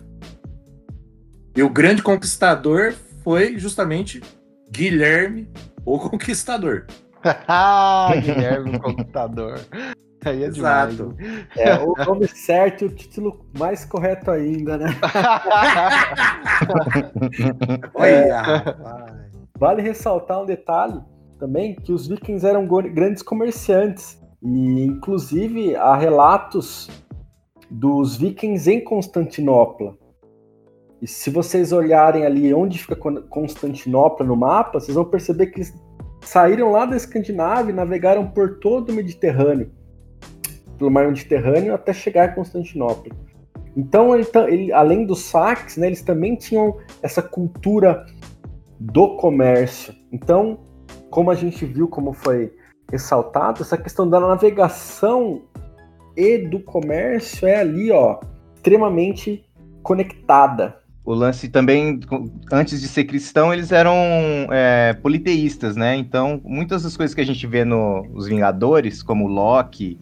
E 1.57 1.63
o 1.63 1.71
grande 1.71 2.03
conquistador 2.03 2.95
foi 3.25 3.59
justamente 3.59 4.23
Guilherme, 4.71 5.51
o 5.85 5.99
Conquistador. 6.11 6.87
Guilherme 8.23 8.79
Computador. 8.79 9.59
Aí 10.25 10.45
é 10.45 10.47
Exato. 10.47 11.17
É, 11.57 11.75
o 11.79 11.95
nome 12.05 12.29
certo 12.29 12.83
e 12.83 12.89
o 12.89 12.91
título 12.91 13.47
mais 13.59 13.85
correto 13.85 14.31
ainda, 14.31 14.77
né? 14.77 14.89
Olha, 17.95 18.77
vale 19.59 19.81
ressaltar 19.81 20.43
um 20.43 20.45
detalhe 20.45 21.01
também 21.39 21.75
que 21.75 21.93
os 21.93 22.07
vikings 22.07 22.47
eram 22.47 22.67
grandes 22.67 23.23
comerciantes 23.23 24.21
e 24.43 24.85
inclusive 24.85 25.77
há 25.77 25.97
relatos 25.97 26.89
dos 27.71 28.17
vikings 28.17 28.71
em 28.71 28.83
Constantinopla. 28.83 29.97
E 31.01 31.07
se 31.07 31.31
vocês 31.31 31.73
olharem 31.73 32.27
ali 32.27 32.53
onde 32.53 32.79
fica 32.79 32.97
Constantinopla 32.97 34.27
no 34.27 34.37
mapa, 34.37 34.81
vocês 34.81 34.95
vão 34.95 35.05
perceber 35.05 35.47
que 35.47 35.59
eles 35.59 35.75
saíram 36.21 36.71
lá 36.71 36.85
da 36.85 36.97
Escandinávia 36.97 37.73
e 37.73 37.75
navegaram 37.75 38.27
por 38.29 38.59
todo 38.59 38.91
o 38.91 38.93
Mediterrâneo, 38.93 39.71
pelo 40.77 40.91
mar 40.91 41.07
Mediterrâneo 41.07 41.73
até 41.73 41.93
chegar 41.93 42.25
a 42.25 42.33
Constantinopla. 42.33 43.15
Então, 43.77 44.13
ele, 44.13 44.27
ele, 44.49 44.73
além 44.73 45.07
dos 45.07 45.21
saques, 45.21 45.77
né, 45.77 45.87
eles 45.87 46.03
também 46.03 46.35
tinham 46.35 46.77
essa 47.01 47.23
cultura 47.23 48.05
do 48.81 49.17
comércio. 49.17 49.95
Então, 50.11 50.59
como 51.11 51.31
a 51.31 51.35
gente 51.35 51.65
viu, 51.65 51.89
como 51.89 52.13
foi 52.13 52.53
ressaltado, 52.91 53.63
essa 53.63 53.77
questão 53.77 54.09
da 54.09 54.19
navegação 54.19 55.43
e 56.17 56.39
do 56.39 56.61
comércio 56.61 57.47
é 57.47 57.57
ali, 57.57 57.91
ó, 57.91 58.19
extremamente 58.55 59.45
conectada 59.83 60.79
o 61.09 61.15
lance 61.15 61.49
também, 61.49 62.01
antes 62.53 62.83
de 62.83 62.87
ser 62.87 63.05
cristão, 63.05 63.51
eles 63.51 63.73
eram 63.73 63.95
é, 64.51 64.93
politeístas, 64.93 65.75
né? 65.75 65.97
Então, 65.97 66.39
muitas 66.45 66.83
das 66.83 66.99
coisas 66.99 67.15
que 67.15 67.21
a 67.23 67.25
gente 67.25 67.47
vê 67.47 67.65
nos 67.65 68.29
Vingadores, 68.29 69.03
como 69.03 69.27
Loki, 69.27 69.99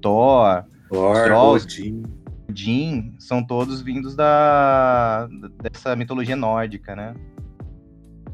Thor, 0.00 0.62
Thor 0.88 1.24
Trolls, 1.24 1.66
Odin. 1.66 2.02
Odin, 2.48 3.14
são 3.18 3.42
todos 3.42 3.82
vindos 3.82 4.14
da, 4.14 5.28
dessa 5.60 5.96
mitologia 5.96 6.36
nórdica, 6.36 6.94
né? 6.94 7.12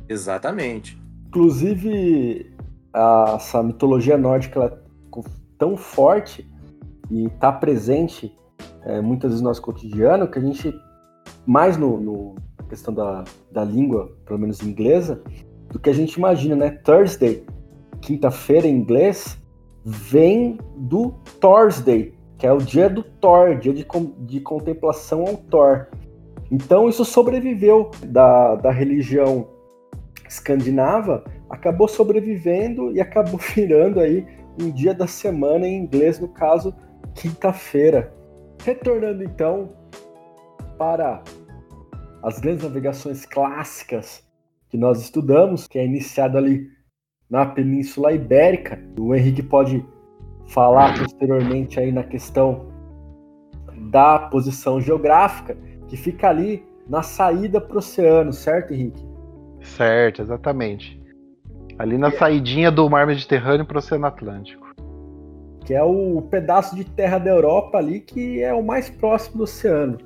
Exatamente. 0.07 1.02
Inclusive, 1.33 2.55
a, 2.93 3.37
essa 3.37 3.63
mitologia 3.63 4.19
nórdica 4.19 4.61
ela 4.61 4.69
é 4.69 5.21
tão 5.57 5.79
forte 5.79 6.47
e 7.11 7.25
está 7.25 7.51
presente 7.51 8.37
é, 8.85 9.01
muitas 9.01 9.31
vezes 9.31 9.41
no 9.41 9.49
nosso 9.49 9.63
cotidiano 9.63 10.29
que 10.29 10.39
a 10.39 10.43
gente 10.43 10.79
mais 11.47 11.79
no, 11.79 11.99
no 11.99 12.35
na 12.61 12.69
questão 12.69 12.93
da, 12.93 13.25
da 13.51 13.65
língua, 13.65 14.15
pelo 14.27 14.39
menos 14.39 14.61
inglesa, 14.61 15.23
do 15.71 15.79
que 15.79 15.89
a 15.89 15.95
gente 15.95 16.17
imagina, 16.17 16.55
né? 16.55 16.71
Thursday, 16.71 17.43
quinta-feira 18.03 18.67
em 18.67 18.77
inglês, 18.77 19.41
vem 19.83 20.59
do 20.77 21.15
Thursday, 21.41 22.13
que 22.37 22.47
é 22.47 22.53
o 22.53 22.59
dia 22.59 22.91
do 22.91 23.03
Thor, 23.03 23.57
dia 23.57 23.73
de, 23.73 23.87
de 24.27 24.41
contemplação 24.41 25.23
ao 25.23 25.39
Thor. 25.39 25.87
Então 26.51 26.91
isso 26.91 27.07
sobreviveu 27.07 27.91
da, 28.05 28.55
da 28.57 28.71
religião 28.71 29.49
escandinava, 30.33 31.25
acabou 31.49 31.87
sobrevivendo 31.87 32.93
e 32.93 33.01
acabou 33.01 33.39
virando 33.55 34.01
aí 34.01 34.27
um 34.61 34.71
dia 34.71 34.95
da 34.95 35.07
semana 35.07 35.67
em 35.67 35.77
inglês, 35.77 36.19
no 36.19 36.29
caso, 36.29 36.75
quinta-feira. 37.15 38.13
Retornando 38.65 39.23
então 39.23 39.73
para 40.79 41.23
as 42.23 42.39
grandes 42.39 42.63
navegações 42.63 43.27
clássicas 43.27 44.25
que 44.69 44.77
nós 44.77 45.01
estudamos, 45.01 45.67
que 45.67 45.79
é 45.79 45.85
iniciado 45.85 46.39
ali 46.39 46.69
na 47.29 47.45
Península 47.45 48.13
Ibérica. 48.13 48.79
O 48.99 49.15
Henrique 49.15 49.43
pode 49.43 49.85
falar 50.49 50.99
posteriormente 50.99 51.81
aí 51.81 51.91
na 51.91 52.05
questão 52.05 52.71
da 53.91 54.19
posição 54.19 54.81
geográfica, 54.81 55.57
que 55.89 55.97
fica 55.97 56.29
ali 56.29 56.65
na 56.89 57.03
saída 57.03 57.61
para 57.61 57.75
o 57.75 57.79
oceano, 57.79 58.33
certo, 58.33 58.73
Henrique? 58.73 59.12
Certo, 59.63 60.23
exatamente. 60.23 61.01
Ali 61.79 61.97
na 61.97 62.11
saidinha 62.11 62.71
do 62.71 62.89
mar 62.89 63.07
Mediterrâneo 63.07 63.67
para 63.67 63.77
o 63.77 63.79
Oceano 63.79 64.07
Atlântico. 64.07 64.63
que 65.65 65.75
é 65.75 65.83
o 65.83 66.21
pedaço 66.23 66.75
de 66.75 66.85
terra 66.85 67.19
da 67.19 67.31
Europa 67.31 67.79
ali 67.79 68.01
que 68.01 68.43
é 68.43 68.53
o 68.53 68.63
mais 68.63 68.91
próximo 68.91 69.39
do 69.39 69.45
oceano. 69.45 69.99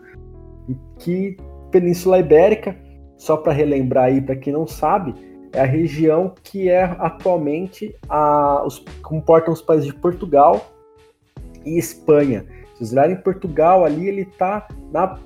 E 0.68 0.76
que 0.98 1.36
Península 1.70 2.18
Ibérica, 2.18 2.76
só 3.16 3.36
para 3.36 3.52
relembrar 3.52 4.04
aí 4.04 4.20
para 4.20 4.36
quem 4.36 4.52
não 4.52 4.66
sabe, 4.66 5.14
é 5.52 5.60
a 5.60 5.64
região 5.64 6.34
que 6.42 6.68
é 6.68 6.84
atualmente 6.98 7.94
a, 8.08 8.62
os, 8.66 8.84
comportam 9.02 9.54
os 9.54 9.62
países 9.62 9.86
de 9.86 9.94
Portugal 9.94 10.66
e 11.64 11.78
Espanha. 11.78 12.44
Se 12.74 12.78
vocês 12.78 12.92
olharem 12.92 13.16
Portugal 13.16 13.84
ali, 13.84 14.08
ele 14.08 14.22
está 14.22 14.68
na 14.92 15.18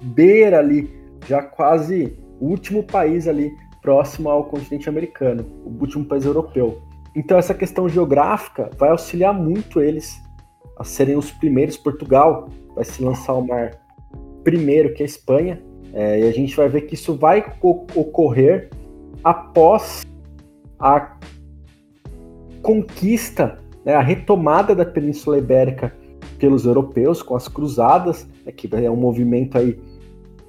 beira 0.00 0.60
ali, 0.60 0.88
já 1.26 1.42
quase 1.42 2.16
o 2.40 2.46
último 2.46 2.82
país 2.82 3.26
ali 3.26 3.52
próximo 3.82 4.28
ao 4.28 4.44
continente 4.44 4.88
americano, 4.88 5.44
o 5.64 5.70
último 5.80 6.04
país 6.04 6.24
europeu. 6.24 6.82
Então 7.14 7.38
essa 7.38 7.54
questão 7.54 7.88
geográfica 7.88 8.70
vai 8.76 8.90
auxiliar 8.90 9.32
muito 9.32 9.80
eles 9.80 10.20
a 10.76 10.84
serem 10.84 11.16
os 11.16 11.30
primeiros. 11.30 11.76
Portugal 11.76 12.48
vai 12.74 12.84
se 12.84 13.02
lançar 13.02 13.32
ao 13.32 13.44
mar 13.44 13.72
primeiro 14.44 14.94
que 14.94 15.02
a 15.02 15.06
Espanha, 15.06 15.62
é, 15.92 16.20
e 16.20 16.28
a 16.28 16.32
gente 16.32 16.56
vai 16.56 16.68
ver 16.68 16.82
que 16.82 16.94
isso 16.94 17.16
vai 17.16 17.44
ocorrer 17.60 18.70
após 19.24 20.06
a 20.78 21.16
conquista, 22.62 23.58
né, 23.84 23.94
a 23.94 24.00
retomada 24.00 24.74
da 24.74 24.84
Península 24.84 25.38
Ibérica 25.38 25.94
pelos 26.38 26.66
europeus 26.66 27.22
com 27.22 27.34
as 27.34 27.48
cruzadas, 27.48 28.28
né, 28.44 28.52
que 28.52 28.68
é 28.74 28.90
um 28.90 28.96
movimento 28.96 29.58
aí 29.58 29.78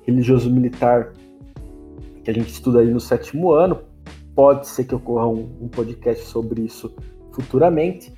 religioso 0.05 0.51
militar 0.51 1.13
que 2.23 2.31
a 2.31 2.33
gente 2.33 2.51
estuda 2.51 2.79
aí 2.79 2.89
no 2.89 2.99
sétimo 2.99 3.51
ano. 3.51 3.79
Pode 4.35 4.67
ser 4.67 4.85
que 4.85 4.95
ocorra 4.95 5.27
um, 5.27 5.49
um 5.61 5.67
podcast 5.67 6.25
sobre 6.25 6.61
isso 6.61 6.93
futuramente. 7.31 8.13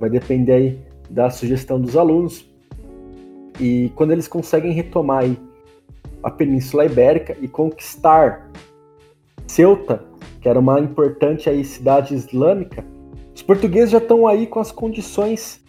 Vai 0.00 0.10
depender 0.10 0.52
aí 0.52 0.80
da 1.10 1.30
sugestão 1.30 1.80
dos 1.80 1.96
alunos. 1.96 2.48
E 3.60 3.92
quando 3.94 4.12
eles 4.12 4.26
conseguem 4.26 4.72
retomar 4.72 5.24
aí 5.24 5.38
a 6.22 6.30
Península 6.30 6.86
Ibérica 6.86 7.36
e 7.40 7.46
conquistar 7.46 8.50
Ceuta, 9.46 10.02
que 10.40 10.48
era 10.48 10.58
uma 10.58 10.80
importante 10.80 11.48
aí 11.48 11.64
cidade 11.64 12.14
islâmica, 12.14 12.84
os 13.34 13.42
portugueses 13.42 13.90
já 13.90 13.98
estão 13.98 14.26
aí 14.26 14.46
com 14.46 14.58
as 14.58 14.72
condições 14.72 15.62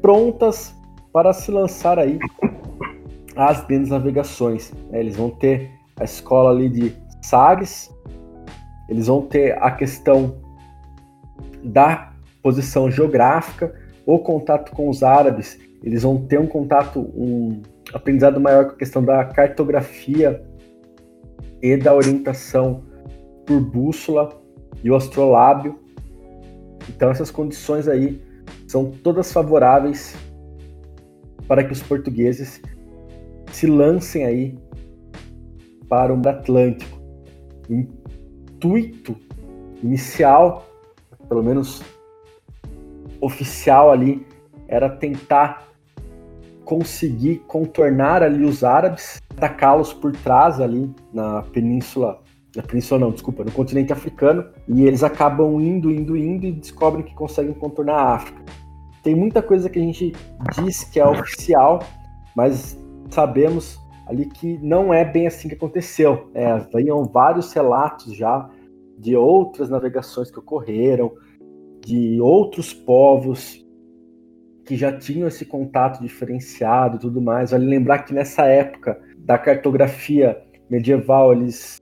prontas 0.00 0.74
para 1.12 1.32
se 1.32 1.50
lançar 1.50 1.98
aí 1.98 2.18
às 3.36 3.64
grandes 3.66 3.90
navegações. 3.90 4.72
Né? 4.90 5.00
Eles 5.00 5.16
vão 5.16 5.30
ter 5.30 5.70
a 6.00 6.04
escola 6.04 6.50
ali 6.50 6.68
de 6.68 6.96
Sagres, 7.22 7.94
eles 8.88 9.06
vão 9.06 9.22
ter 9.22 9.56
a 9.62 9.70
questão 9.70 10.40
da 11.62 12.12
posição 12.42 12.90
geográfica, 12.90 13.74
o 14.06 14.18
contato 14.18 14.72
com 14.72 14.88
os 14.88 15.02
árabes, 15.02 15.60
eles 15.84 16.02
vão 16.02 16.26
ter 16.26 16.40
um 16.40 16.46
contato, 16.46 17.00
um 17.14 17.60
aprendizado 17.92 18.40
maior 18.40 18.64
com 18.64 18.72
a 18.72 18.76
questão 18.76 19.04
da 19.04 19.24
cartografia 19.26 20.42
e 21.62 21.76
da 21.76 21.94
orientação 21.94 22.82
por 23.46 23.60
bússola 23.60 24.40
e 24.82 24.90
o 24.90 24.96
astrolábio. 24.96 25.78
Então 26.88 27.10
essas 27.10 27.30
condições 27.30 27.86
aí 27.86 28.22
são 28.66 28.90
todas 28.90 29.32
favoráveis 29.32 30.16
para 31.46 31.62
que 31.62 31.72
os 31.72 31.82
portugueses 31.82 32.62
se 33.52 33.66
lancem 33.66 34.24
aí 34.24 34.58
para 35.90 36.14
o 36.14 36.28
Atlântico. 36.28 36.98
O 37.68 37.74
intuito 37.74 39.16
inicial, 39.82 40.64
pelo 41.28 41.42
menos 41.42 41.82
oficial 43.20 43.90
ali, 43.90 44.24
era 44.68 44.88
tentar 44.88 45.68
conseguir 46.64 47.42
contornar 47.48 48.22
ali 48.22 48.44
os 48.44 48.62
árabes, 48.62 49.20
atacá-los 49.36 49.92
por 49.92 50.12
trás 50.12 50.60
ali 50.60 50.94
na 51.12 51.42
península, 51.42 52.20
na 52.54 52.62
península 52.62 53.00
não, 53.00 53.10
desculpa, 53.10 53.42
no 53.42 53.50
continente 53.50 53.92
africano, 53.92 54.46
e 54.68 54.84
eles 54.84 55.02
acabam 55.02 55.60
indo, 55.60 55.90
indo, 55.90 56.16
indo 56.16 56.46
e 56.46 56.52
descobrem 56.52 57.04
que 57.04 57.14
conseguem 57.14 57.52
contornar 57.52 57.96
a 57.96 58.14
África. 58.14 58.44
Tem 59.02 59.16
muita 59.16 59.42
coisa 59.42 59.68
que 59.68 59.80
a 59.80 59.82
gente 59.82 60.12
diz 60.54 60.84
que 60.84 61.00
é 61.00 61.04
oficial, 61.04 61.80
mas 62.36 62.78
sabemos 63.08 63.79
ali 64.10 64.26
que 64.26 64.58
não 64.58 64.92
é 64.92 65.04
bem 65.04 65.28
assim 65.28 65.48
que 65.48 65.54
aconteceu. 65.54 66.30
É, 66.34 66.58
venham 66.74 67.04
vários 67.04 67.52
relatos 67.52 68.14
já 68.16 68.50
de 68.98 69.14
outras 69.14 69.70
navegações 69.70 70.30
que 70.30 70.38
ocorreram, 70.38 71.12
de 71.80 72.20
outros 72.20 72.74
povos 72.74 73.64
que 74.66 74.76
já 74.76 74.96
tinham 74.96 75.28
esse 75.28 75.46
contato 75.46 76.02
diferenciado 76.02 76.96
e 76.96 77.00
tudo 77.00 77.22
mais. 77.22 77.52
Vale 77.52 77.64
lembrar 77.66 78.00
que 78.00 78.12
nessa 78.12 78.44
época 78.46 79.00
da 79.18 79.38
cartografia 79.38 80.42
medieval, 80.68 81.32
eles 81.32 81.76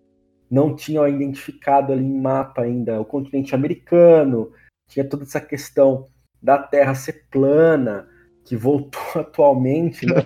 não 0.50 0.76
tinham 0.76 1.08
identificado 1.08 1.92
ali 1.92 2.04
em 2.04 2.20
mapa 2.20 2.62
ainda 2.62 3.00
o 3.00 3.04
continente 3.04 3.54
americano, 3.54 4.50
tinha 4.86 5.04
toda 5.04 5.24
essa 5.24 5.40
questão 5.40 6.06
da 6.42 6.58
Terra 6.58 6.94
ser 6.94 7.26
plana, 7.30 8.06
que 8.48 8.56
voltou 8.56 9.02
atualmente, 9.14 10.06
né? 10.06 10.22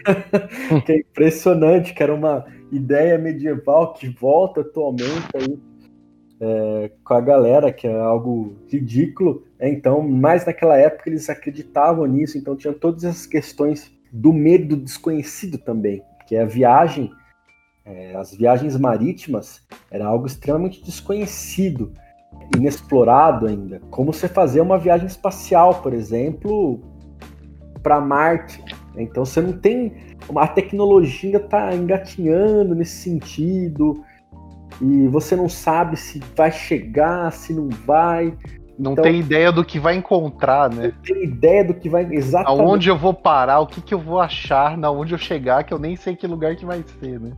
que 0.86 0.92
é 0.92 0.98
impressionante, 1.00 1.92
que 1.92 2.02
era 2.02 2.14
uma 2.14 2.46
ideia 2.72 3.18
medieval 3.18 3.92
que 3.92 4.08
volta 4.08 4.62
atualmente 4.62 5.28
aí 5.34 5.58
é, 6.40 6.90
com 7.04 7.14
a 7.14 7.20
galera, 7.20 7.70
que 7.70 7.86
é 7.86 8.00
algo 8.00 8.56
ridículo. 8.66 9.44
É, 9.58 9.68
então, 9.68 10.00
mas 10.02 10.46
naquela 10.46 10.78
época 10.78 11.10
eles 11.10 11.28
acreditavam 11.28 12.06
nisso, 12.06 12.38
então 12.38 12.56
tinha 12.56 12.72
todas 12.72 13.04
essas 13.04 13.26
questões 13.26 13.92
do 14.10 14.32
medo 14.32 14.74
desconhecido 14.74 15.58
também, 15.58 16.02
que 16.26 16.34
é 16.34 16.42
a 16.42 16.46
viagem, 16.46 17.10
é, 17.84 18.16
as 18.16 18.34
viagens 18.34 18.74
marítimas 18.78 19.60
era 19.90 20.06
algo 20.06 20.26
extremamente 20.26 20.82
desconhecido, 20.82 21.92
inexplorado 22.56 23.46
ainda. 23.46 23.80
Como 23.90 24.14
você 24.14 24.28
fazer 24.28 24.62
uma 24.62 24.78
viagem 24.78 25.06
espacial, 25.06 25.82
por 25.82 25.92
exemplo, 25.92 26.93
para 27.84 28.00
Marte. 28.00 28.64
Então 28.96 29.24
você 29.24 29.40
não 29.40 29.52
tem. 29.52 29.92
A 30.34 30.48
tecnologia 30.48 31.36
está 31.36 31.72
engatinhando 31.74 32.74
nesse 32.74 32.96
sentido. 32.96 34.02
E 34.80 35.06
você 35.06 35.36
não 35.36 35.48
sabe 35.48 35.96
se 35.96 36.20
vai 36.34 36.50
chegar, 36.50 37.30
se 37.30 37.52
não 37.52 37.68
vai. 37.68 38.36
Não 38.76 38.92
então, 38.92 39.04
tem 39.04 39.20
ideia 39.20 39.52
do 39.52 39.64
que 39.64 39.78
vai 39.78 39.94
encontrar, 39.94 40.68
né? 40.68 40.92
Não 40.96 41.02
tem 41.02 41.22
ideia 41.22 41.64
do 41.64 41.74
que 41.74 41.88
vai. 41.88 42.08
Exatamente. 42.10 42.60
Aonde 42.60 42.88
eu 42.88 42.98
vou 42.98 43.14
parar, 43.14 43.60
o 43.60 43.68
que, 43.68 43.80
que 43.80 43.94
eu 43.94 44.00
vou 44.00 44.18
achar, 44.18 44.76
na 44.76 44.90
onde 44.90 45.14
eu 45.14 45.18
chegar, 45.18 45.62
que 45.62 45.72
eu 45.72 45.78
nem 45.78 45.94
sei 45.94 46.16
que 46.16 46.26
lugar 46.26 46.56
que 46.56 46.66
vai 46.66 46.82
ser, 46.98 47.20
né? 47.20 47.30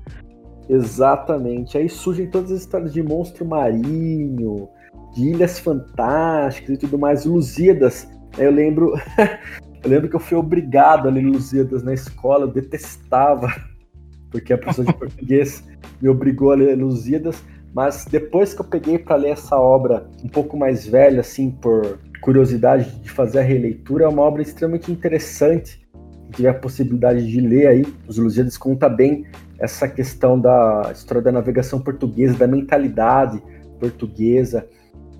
Exatamente. 0.69 1.77
Aí 1.77 1.89
surgem 1.89 2.31
todas 2.31 2.51
as 2.53 2.61
histórias 2.61 2.93
de 2.93 3.03
monstro 3.03 3.45
marinho, 3.45 4.69
de 5.15 5.29
ilhas 5.29 5.59
fantásticas 5.59 6.77
e 6.77 6.79
tudo 6.79 6.99
mais, 6.99 7.27
Lusíadas. 7.27 8.09
Eu 8.39 8.51
lembro 8.51 8.95
Eu 9.83 9.91
lembro 9.91 10.09
que 10.09 10.17
eu 10.17 10.21
fui 10.21 10.37
obrigado 10.37 11.09
a 11.09 11.11
ler 11.11 11.25
Lusíadas 11.25 11.83
na 11.83 11.95
escola, 11.95 12.45
eu 12.45 12.51
detestava, 12.51 13.49
porque 14.31 14.53
a 14.53 14.59
professora 14.59 14.89
de 14.89 14.95
português 14.99 15.65
me 16.01 16.09
obrigou 16.09 16.53
a 16.53 16.57
ler 16.57 16.77
Lusíadas, 16.77 17.43
mas 17.75 18.07
depois 18.11 18.55
que 18.55 18.61
eu 18.61 18.65
peguei 18.65 18.99
para 18.99 19.17
ler 19.17 19.31
essa 19.31 19.57
obra 19.57 20.09
um 20.25 20.29
pouco 20.29 20.57
mais 20.57 20.87
velha, 20.87 21.21
assim, 21.21 21.51
por 21.51 21.99
curiosidade 22.21 22.91
de 23.03 23.11
fazer 23.11 23.41
a 23.41 23.43
releitura, 23.43 24.05
é 24.05 24.09
uma 24.09 24.23
obra 24.23 24.43
extremamente 24.43 24.91
interessante. 24.91 25.87
Tive 26.33 26.49
a 26.49 26.55
possibilidade 26.55 27.27
de 27.27 27.41
ler 27.41 27.67
aí, 27.69 27.87
os 28.09 28.19
Lusíadas 28.19 28.57
conta 28.57 28.89
bem 28.89 29.25
essa 29.59 29.89
questão 29.89 30.39
da 30.39 30.91
história 30.93 31.23
da 31.23 31.33
navegação 31.33 31.81
portuguesa, 31.81 32.37
da 32.37 32.47
mentalidade 32.47 33.43
portuguesa 33.79 34.67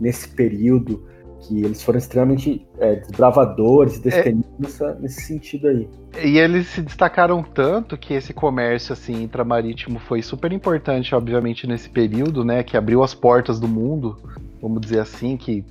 nesse 0.01 0.29
período, 0.29 1.07
que 1.47 1.63
eles 1.63 1.83
foram 1.83 1.99
extremamente 1.99 2.67
é, 2.79 2.97
desbravadores, 2.97 3.99
é. 3.99 4.01
destemidos 4.01 4.81
é, 4.81 4.97
nesse 5.01 5.23
sentido 5.23 5.69
aí. 5.69 5.89
E 6.23 6.39
eles 6.39 6.69
se 6.69 6.83
destacaram 6.83 7.43
tanto 7.43 7.97
que 7.97 8.15
esse 8.15 8.33
comércio 8.33 8.93
assim 8.93 9.23
intramarítimo 9.23 9.99
foi 9.99 10.23
super 10.23 10.53
importante, 10.53 11.15
obviamente, 11.15 11.67
nesse 11.67 11.89
período, 11.89 12.45
né, 12.45 12.63
que 12.63 12.77
abriu 12.77 13.03
as 13.03 13.15
portas 13.15 13.61
do 13.61 13.69
mundo, 13.69 14.17
vamos 14.61 14.81
dizer 14.81 15.01
assim, 15.01 15.37
que 15.37 15.65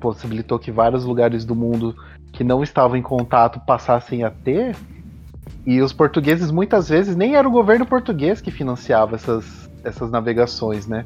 possibilitou 0.00 0.58
que 0.58 0.70
vários 0.70 1.04
lugares 1.04 1.44
do 1.44 1.54
mundo 1.54 1.94
que 2.32 2.42
não 2.42 2.62
estavam 2.62 2.96
em 2.96 3.02
contato 3.02 3.60
passassem 3.66 4.24
a 4.24 4.30
ter. 4.30 4.74
E 5.66 5.80
os 5.80 5.92
portugueses 5.92 6.50
muitas 6.50 6.88
vezes 6.88 7.16
nem 7.16 7.36
era 7.36 7.46
o 7.46 7.50
governo 7.50 7.84
português 7.84 8.40
que 8.40 8.50
financiava 8.50 9.16
essas, 9.16 9.70
essas 9.84 10.10
navegações, 10.10 10.86
né? 10.86 11.04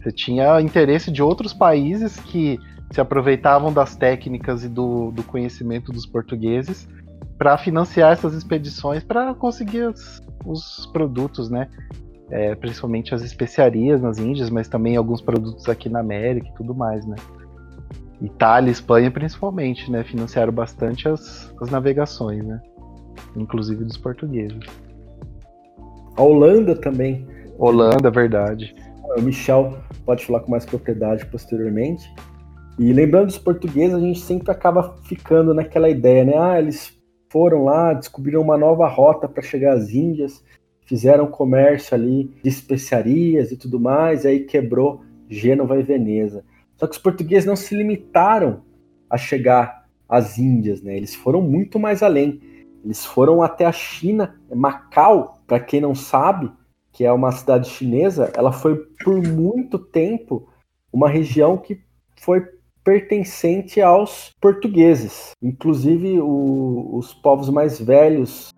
Você 0.00 0.10
tinha 0.10 0.60
interesse 0.60 1.10
de 1.10 1.22
outros 1.22 1.52
países 1.52 2.18
que 2.18 2.58
se 2.90 3.00
aproveitavam 3.00 3.72
das 3.72 3.94
técnicas 3.94 4.64
e 4.64 4.68
do, 4.68 5.10
do 5.12 5.22
conhecimento 5.22 5.92
dos 5.92 6.06
portugueses 6.06 6.88
para 7.38 7.56
financiar 7.56 8.12
essas 8.12 8.34
expedições 8.34 9.02
para 9.02 9.34
conseguir 9.34 9.84
os, 9.84 10.20
os, 10.44 10.86
produtos, 10.92 11.48
né? 11.48 11.68
É, 12.30 12.54
principalmente 12.54 13.12
as 13.14 13.22
especiarias 13.22 14.00
nas 14.00 14.18
Índias, 14.18 14.50
mas 14.50 14.68
também 14.68 14.96
alguns 14.96 15.20
produtos 15.20 15.68
aqui 15.68 15.88
na 15.88 16.00
América 16.00 16.48
e 16.48 16.54
tudo 16.54 16.74
mais, 16.74 17.04
né? 17.06 17.16
Itália, 18.20 18.70
Espanha 18.70 19.10
principalmente, 19.10 19.90
né? 19.90 20.04
Financiaram 20.04 20.52
bastante 20.52 21.08
as, 21.08 21.52
as 21.60 21.70
navegações, 21.70 22.44
né? 22.44 22.60
Inclusive 23.36 23.84
dos 23.84 23.96
portugueses. 23.96 24.60
A 26.16 26.22
Holanda 26.22 26.76
também. 26.76 27.26
Holanda, 27.58 28.10
verdade. 28.10 28.74
O 29.16 29.22
Michel 29.22 29.78
pode 30.04 30.24
falar 30.24 30.40
com 30.40 30.50
mais 30.50 30.66
propriedade 30.66 31.24
posteriormente. 31.26 32.12
E 32.80 32.94
lembrando 32.94 33.26
dos 33.26 33.36
portugueses, 33.36 33.94
a 33.94 34.00
gente 34.00 34.20
sempre 34.20 34.50
acaba 34.50 34.96
ficando 35.02 35.52
naquela 35.52 35.90
ideia, 35.90 36.24
né? 36.24 36.32
Ah, 36.38 36.58
eles 36.58 36.98
foram 37.28 37.64
lá, 37.64 37.92
descobriram 37.92 38.40
uma 38.40 38.56
nova 38.56 38.88
rota 38.88 39.28
para 39.28 39.42
chegar 39.42 39.74
às 39.74 39.90
Índias, 39.90 40.42
fizeram 40.86 41.26
comércio 41.26 41.94
ali 41.94 42.34
de 42.42 42.48
especiarias 42.48 43.52
e 43.52 43.56
tudo 43.58 43.78
mais, 43.78 44.24
e 44.24 44.28
aí 44.28 44.40
quebrou 44.44 45.02
Gênova 45.28 45.78
e 45.78 45.82
Veneza. 45.82 46.42
Só 46.78 46.86
que 46.86 46.94
os 46.94 47.02
portugueses 47.02 47.44
não 47.44 47.54
se 47.54 47.74
limitaram 47.74 48.62
a 49.10 49.18
chegar 49.18 49.86
às 50.08 50.38
Índias, 50.38 50.80
né? 50.80 50.96
Eles 50.96 51.14
foram 51.14 51.42
muito 51.42 51.78
mais 51.78 52.02
além. 52.02 52.40
Eles 52.82 53.04
foram 53.04 53.42
até 53.42 53.66
a 53.66 53.72
China, 53.72 54.40
Macau, 54.50 55.42
para 55.46 55.60
quem 55.60 55.82
não 55.82 55.94
sabe, 55.94 56.50
que 56.92 57.04
é 57.04 57.12
uma 57.12 57.30
cidade 57.30 57.68
chinesa, 57.68 58.32
ela 58.34 58.52
foi 58.52 58.74
por 59.04 59.20
muito 59.22 59.78
tempo 59.78 60.48
uma 60.90 61.10
região 61.10 61.58
que 61.58 61.78
foi 62.16 62.58
pertencente 62.84 63.80
aos 63.80 64.32
portugueses. 64.40 65.32
Inclusive, 65.42 66.20
o, 66.20 66.96
os 66.96 67.12
povos 67.14 67.48
mais 67.48 67.80
velhos, 67.80 68.50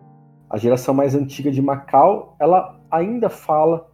a 0.48 0.58
geração 0.58 0.94
mais 0.94 1.14
antiga 1.14 1.50
de 1.50 1.62
Macau, 1.62 2.36
ela 2.40 2.80
ainda 2.90 3.28
fala 3.28 3.90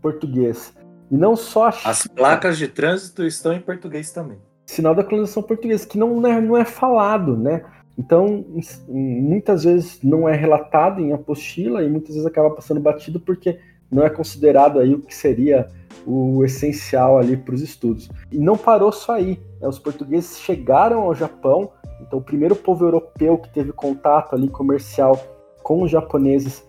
português. 0.00 0.74
E 1.10 1.16
não 1.16 1.36
só 1.36 1.66
a 1.66 1.72
As 1.84 2.06
placas 2.06 2.58
de 2.58 2.68
trânsito 2.68 3.24
estão 3.24 3.52
em 3.52 3.60
português 3.60 4.10
também. 4.10 4.38
Sinal 4.66 4.94
da 4.94 5.04
colonização 5.04 5.42
portuguesa, 5.42 5.86
que 5.86 5.98
não 5.98 6.26
é, 6.26 6.40
não 6.40 6.56
é 6.56 6.64
falado, 6.64 7.36
né? 7.36 7.64
Então, 7.98 8.44
muitas 8.88 9.64
vezes 9.64 10.02
não 10.02 10.28
é 10.28 10.34
relatado 10.34 11.00
em 11.00 11.12
apostila 11.12 11.82
e 11.82 11.88
muitas 11.88 12.14
vezes 12.14 12.26
acaba 12.26 12.50
passando 12.50 12.80
batido 12.80 13.20
porque 13.20 13.58
não 13.90 14.02
é 14.02 14.08
considerado 14.08 14.80
aí 14.80 14.94
o 14.94 15.00
que 15.00 15.14
seria 15.14 15.68
o 16.06 16.44
essencial 16.44 17.18
ali 17.18 17.36
para 17.36 17.54
os 17.54 17.62
estudos. 17.62 18.10
E 18.30 18.38
não 18.38 18.56
parou 18.56 18.92
só 18.92 19.12
aí. 19.12 19.40
Né? 19.60 19.68
Os 19.68 19.78
portugueses 19.78 20.38
chegaram 20.38 21.02
ao 21.02 21.14
Japão, 21.14 21.70
então 22.00 22.18
o 22.18 22.22
primeiro 22.22 22.56
povo 22.56 22.84
europeu 22.84 23.38
que 23.38 23.52
teve 23.52 23.72
contato 23.72 24.34
ali 24.34 24.48
comercial 24.48 25.18
com 25.62 25.82
os 25.82 25.90
japoneses 25.90 26.64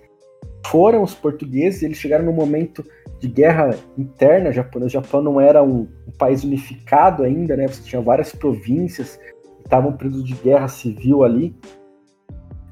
foram 0.67 1.03
os 1.03 1.13
portugueses. 1.13 1.83
Eles 1.83 1.97
chegaram 1.97 2.25
no 2.25 2.33
momento 2.33 2.83
de 3.19 3.27
guerra 3.27 3.75
interna 3.97 4.51
japonesa. 4.51 4.87
O 4.87 5.01
Japão 5.01 5.21
não 5.21 5.39
era 5.39 5.63
um, 5.63 5.87
um 6.07 6.11
país 6.17 6.43
unificado 6.43 7.23
ainda, 7.23 7.55
né? 7.55 7.67
Você 7.67 7.83
tinha 7.83 8.01
várias 8.01 8.33
províncias, 8.33 9.19
estavam 9.63 9.91
em 9.91 9.97
período 9.97 10.23
de 10.23 10.33
guerra 10.35 10.67
civil 10.67 11.23
ali, 11.23 11.55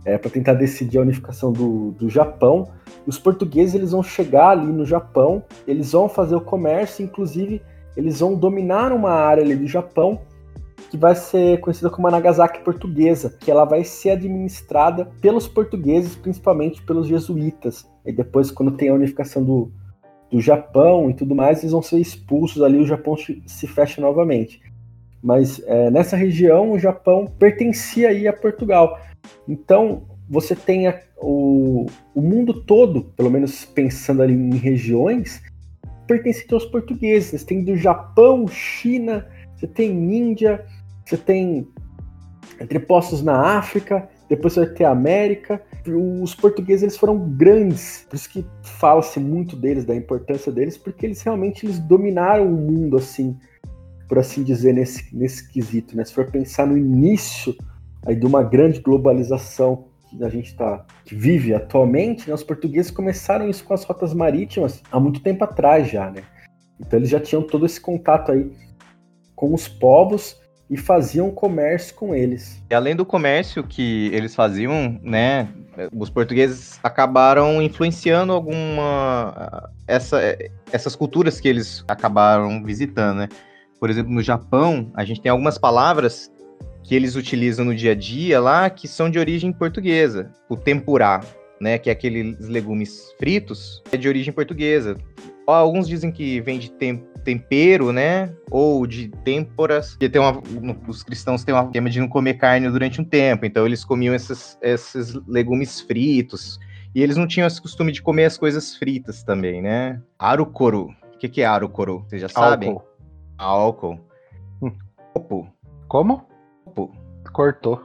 é, 0.05 0.17
para 0.17 0.29
tentar 0.29 0.53
decidir 0.53 0.97
a 0.97 1.01
unificação 1.01 1.51
do, 1.51 1.91
do 1.91 2.09
Japão. 2.09 2.71
Os 3.05 3.17
portugueses 3.17 3.75
eles 3.75 3.91
vão 3.91 4.03
chegar 4.03 4.49
ali 4.49 4.71
no 4.71 4.85
Japão, 4.85 5.43
eles 5.67 5.91
vão 5.91 6.09
fazer 6.09 6.35
o 6.35 6.41
comércio, 6.41 7.03
inclusive 7.03 7.61
eles 7.95 8.19
vão 8.19 8.35
dominar 8.35 8.91
uma 8.91 9.11
área 9.11 9.43
ali 9.43 9.55
do 9.55 9.67
Japão 9.67 10.21
que 10.89 10.97
vai 10.97 11.15
ser 11.15 11.59
conhecida 11.61 11.89
como 11.89 12.07
a 12.07 12.11
Nagasaki 12.11 12.63
portuguesa, 12.63 13.33
que 13.39 13.49
ela 13.49 13.63
vai 13.63 13.83
ser 13.83 14.11
administrada 14.11 15.05
pelos 15.21 15.47
portugueses, 15.47 16.17
principalmente 16.17 16.81
pelos 16.81 17.07
jesuítas. 17.07 17.89
E 18.05 18.11
depois, 18.11 18.51
quando 18.51 18.73
tem 18.73 18.89
a 18.89 18.93
unificação 18.93 19.41
do, 19.41 19.71
do 20.29 20.41
Japão 20.41 21.09
e 21.09 21.13
tudo 21.13 21.33
mais, 21.33 21.59
eles 21.59 21.71
vão 21.71 21.81
ser 21.81 21.99
expulsos 21.99 22.61
ali, 22.61 22.77
o 22.77 22.85
Japão 22.85 23.15
se 23.15 23.67
fecha 23.67 24.01
novamente. 24.01 24.61
Mas 25.23 25.61
é, 25.65 25.89
nessa 25.89 26.17
região, 26.17 26.71
o 26.71 26.79
Japão 26.79 27.25
pertencia 27.39 28.09
aí 28.09 28.27
a 28.27 28.33
Portugal. 28.33 28.99
Então, 29.47 30.03
você 30.29 30.55
tem 30.55 30.87
a, 30.87 30.99
o, 31.17 31.85
o 32.15 32.21
mundo 32.21 32.63
todo, 32.63 33.03
pelo 33.15 33.29
menos 33.29 33.65
pensando 33.65 34.21
ali 34.21 34.33
em 34.33 34.55
regiões, 34.55 35.41
pertence 36.07 36.45
aos 36.51 36.65
portugueses. 36.65 37.41
Você 37.41 37.45
tem 37.45 37.63
do 37.63 37.75
Japão, 37.75 38.47
China, 38.47 39.27
você 39.55 39.67
tem 39.67 39.91
Índia, 39.91 40.65
você 41.05 41.17
tem 41.17 41.67
entrepostos 42.59 43.23
na 43.23 43.57
África, 43.57 44.07
depois 44.29 44.53
você 44.53 44.65
vai 44.65 44.69
ter 44.69 44.83
a 44.85 44.91
América. 44.91 45.61
Os 46.21 46.33
portugueses 46.35 46.83
eles 46.83 46.97
foram 46.97 47.17
grandes, 47.17 48.05
por 48.09 48.15
isso 48.15 48.29
que 48.29 48.45
fala-se 48.61 49.19
muito 49.19 49.55
deles, 49.55 49.83
da 49.83 49.95
importância 49.95 50.51
deles, 50.51 50.77
porque 50.77 51.05
eles 51.05 51.21
realmente 51.21 51.65
eles 51.65 51.79
dominaram 51.79 52.47
o 52.47 52.57
mundo 52.57 52.97
assim, 52.97 53.37
por 54.07 54.19
assim 54.19 54.43
dizer, 54.43 54.73
nesse, 54.73 55.15
nesse 55.15 55.49
quesito. 55.49 55.97
Né? 55.97 56.05
Se 56.05 56.13
for 56.13 56.29
pensar 56.31 56.67
no 56.67 56.77
início 56.77 57.55
aí 58.05 58.15
de 58.15 58.25
uma 58.25 58.43
grande 58.43 58.79
globalização 58.79 59.85
que 60.09 60.23
a 60.23 60.29
gente 60.29 60.55
tá, 60.55 60.85
que 61.05 61.15
vive 61.15 61.53
atualmente, 61.53 62.27
né, 62.27 62.33
os 62.33 62.43
portugueses 62.43 62.91
começaram 62.91 63.49
isso 63.49 63.63
com 63.63 63.73
as 63.73 63.83
rotas 63.83 64.13
marítimas 64.13 64.81
há 64.91 64.99
muito 64.99 65.21
tempo 65.21 65.43
atrás 65.43 65.89
já, 65.89 66.09
né? 66.09 66.23
Então 66.79 66.99
eles 66.99 67.09
já 67.09 67.19
tinham 67.19 67.41
todo 67.41 67.65
esse 67.65 67.79
contato 67.79 68.31
aí 68.31 68.51
com 69.35 69.53
os 69.53 69.67
povos 69.67 70.39
e 70.69 70.77
faziam 70.77 71.31
comércio 71.31 71.95
com 71.95 72.15
eles. 72.15 72.61
E 72.69 72.73
além 72.73 72.95
do 72.95 73.05
comércio 73.05 73.63
que 73.63 74.09
eles 74.13 74.33
faziam, 74.33 74.99
né, 75.01 75.47
os 75.93 76.09
portugueses 76.09 76.79
acabaram 76.83 77.61
influenciando 77.61 78.33
alguma 78.33 79.69
essa, 79.87 80.19
essas 80.71 80.95
culturas 80.95 81.39
que 81.39 81.47
eles 81.47 81.83
acabaram 81.87 82.63
visitando, 82.63 83.17
né? 83.17 83.29
Por 83.79 83.89
exemplo, 83.89 84.11
no 84.11 84.21
Japão, 84.21 84.91
a 84.93 85.03
gente 85.03 85.21
tem 85.21 85.31
algumas 85.31 85.57
palavras 85.57 86.31
que 86.91 86.95
eles 86.95 87.15
utilizam 87.15 87.63
no 87.63 87.73
dia 87.73 87.93
a 87.93 87.95
dia 87.95 88.37
lá, 88.41 88.69
que 88.69 88.85
são 88.85 89.09
de 89.09 89.17
origem 89.17 89.53
portuguesa. 89.53 90.29
O 90.49 90.57
tempurá, 90.57 91.21
né, 91.57 91.77
que 91.77 91.89
é 91.89 91.93
aqueles 91.93 92.49
legumes 92.49 93.13
fritos, 93.17 93.81
é 93.93 93.95
de 93.95 94.09
origem 94.09 94.33
portuguesa. 94.33 94.97
Alguns 95.47 95.87
dizem 95.87 96.11
que 96.11 96.41
vem 96.41 96.59
de 96.59 96.69
tem, 96.69 97.01
tempero, 97.23 97.93
né, 97.93 98.35
ou 98.49 98.85
de 98.85 99.07
têmporas. 99.23 99.95
Tem 99.95 100.19
uma, 100.19 100.41
os 100.85 101.01
cristãos 101.01 101.45
têm 101.45 101.55
uma 101.55 101.71
tema 101.71 101.89
de 101.89 101.97
não 101.97 102.09
comer 102.09 102.33
carne 102.33 102.69
durante 102.69 102.99
um 102.99 103.05
tempo, 103.05 103.45
então 103.45 103.65
eles 103.65 103.85
comiam 103.85 104.13
esses, 104.13 104.57
esses 104.61 105.13
legumes 105.25 105.79
fritos. 105.79 106.59
E 106.93 107.01
eles 107.01 107.15
não 107.15 107.25
tinham 107.25 107.47
esse 107.47 107.61
costume 107.61 107.93
de 107.93 108.01
comer 108.01 108.25
as 108.25 108.37
coisas 108.37 108.75
fritas 108.75 109.23
também, 109.23 109.61
né? 109.61 110.01
Arukoro. 110.19 110.89
O 111.15 111.17
que, 111.17 111.29
que 111.29 111.41
é 111.41 111.45
arukoro? 111.45 112.03
Vocês 112.05 112.21
já 112.21 112.27
sabem? 112.27 112.77
Álcool. 113.37 113.97
Álcool. 115.15 115.47
Como? 115.87 116.30
Copo. 117.41 117.43
Cortou. 117.43 117.81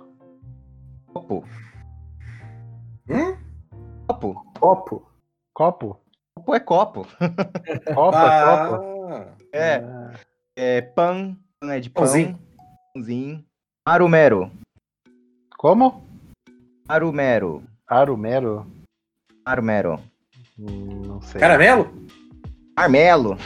Copo. 1.14 1.44
Hum? 3.08 3.36
Copo. 4.06 4.52
Copo. 4.60 5.10
Copo? 5.54 6.00
Copo 6.34 6.54
é 6.54 6.60
copo. 6.60 7.06
Copo, 7.94 8.16
Ah, 8.16 8.68
copo. 8.68 8.84
É. 9.52 9.76
Ah, 9.76 10.12
É 10.54 10.82
pão. 10.82 11.34
Pão 11.58 11.70
é 11.70 11.80
de 11.80 11.88
pão. 11.88 12.04
Pãozinho. 12.04 12.38
Pãozinho. 12.94 13.44
Marumero. 13.88 14.50
Como? 15.56 16.04
Marumero. 16.86 17.62
Arumero? 17.88 18.66
Marumero. 19.46 19.98
Hum, 20.58 21.02
não 21.06 21.22
sei. 21.22 21.40
Caramelo? 21.40 21.90
Marmelo. 22.76 23.38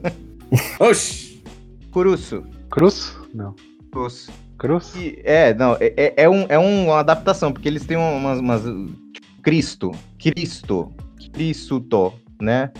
Oxi. 0.78 1.42
Curuço. 1.90 2.42
Cruz? 2.70 3.16
Não. 3.32 3.54
Cruz. 3.90 4.28
Cruz? 4.60 4.94
E- 4.94 5.18
É, 5.24 5.54
não, 5.54 5.74
é, 5.80 5.92
é, 5.96 6.14
é 6.24 6.28
um, 6.28 6.44
é 6.48 6.58
uma 6.58 7.00
adaptação, 7.00 7.50
porque 7.50 7.66
eles 7.66 7.84
têm 7.86 7.96
umas. 7.96 8.38
umas 8.38 8.62
tipo, 8.62 9.26
Cristo. 9.42 9.90
Cristo. 10.18 10.92
Cristo, 11.32 12.12
né? 12.40 12.70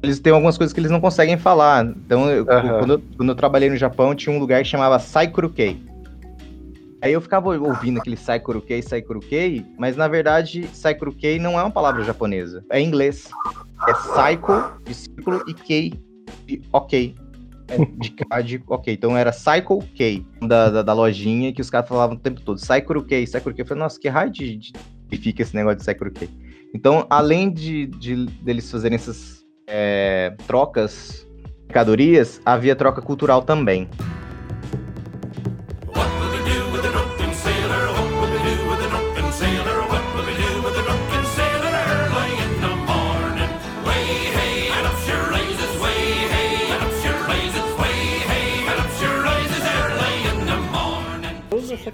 Eles 0.00 0.20
têm 0.20 0.32
algumas 0.32 0.56
coisas 0.56 0.72
que 0.72 0.78
eles 0.78 0.92
não 0.92 1.00
conseguem 1.00 1.36
falar. 1.36 1.84
Então, 1.84 2.30
eu- 2.30 2.46
quando, 2.46 2.92
eu, 2.92 3.02
quando 3.16 3.28
eu 3.30 3.34
trabalhei 3.34 3.68
no 3.68 3.76
Japão, 3.76 4.14
tinha 4.14 4.34
um 4.34 4.38
lugar 4.38 4.62
que 4.62 4.68
chamava 4.68 4.96
Saikurukei. 5.00 5.82
Aí 7.02 7.12
eu 7.12 7.20
ficava 7.20 7.48
ouvindo 7.56 7.98
aquele 7.98 8.16
Saikurukei, 8.16 8.80
Saikurukei, 8.80 9.64
mas 9.76 9.96
na 9.96 10.06
verdade, 10.06 10.68
Saikurukei 10.72 11.38
não 11.40 11.58
é 11.58 11.62
uma 11.62 11.70
palavra 11.70 12.04
japonesa. 12.04 12.64
É 12.70 12.80
inglês. 12.80 13.28
É 13.88 13.94
Saiko, 13.94 14.52
de 14.84 14.94
círculo, 14.94 15.42
e 15.48 15.54
Kei, 15.54 15.94
de 16.46 16.60
ok. 16.72 17.14
É, 17.68 17.76
de, 17.98 18.10
K, 18.10 18.40
de 18.42 18.62
ok. 18.66 18.92
Então 18.94 19.16
era 19.16 19.32
Cycle 19.32 19.80
K 19.94 20.24
da, 20.40 20.70
da, 20.70 20.82
da 20.82 20.92
lojinha 20.92 21.52
que 21.52 21.60
os 21.60 21.70
caras 21.70 21.88
falavam 21.88 22.16
o 22.16 22.18
tempo 22.18 22.40
todo. 22.40 22.58
Cycle 22.58 23.04
K, 23.04 23.26
Cycle 23.26 23.54
K. 23.54 23.62
Eu 23.62 23.66
falei, 23.66 23.82
nossa, 23.82 24.00
que 24.00 24.08
raio 24.08 24.30
de, 24.30 24.56
de 24.56 24.72
que 25.08 25.16
fica 25.16 25.42
esse 25.42 25.54
negócio 25.54 25.78
de 25.78 25.84
Cycle 25.84 26.10
K. 26.10 26.28
Então, 26.74 27.06
além 27.08 27.50
de, 27.50 27.86
de 27.86 28.26
deles 28.42 28.70
fazerem 28.70 28.96
essas 28.96 29.44
é, 29.66 30.34
trocas 30.46 31.26
de 31.42 31.66
mercadorias, 31.66 32.40
havia 32.44 32.74
troca 32.74 33.00
cultural 33.00 33.42
também. 33.42 33.88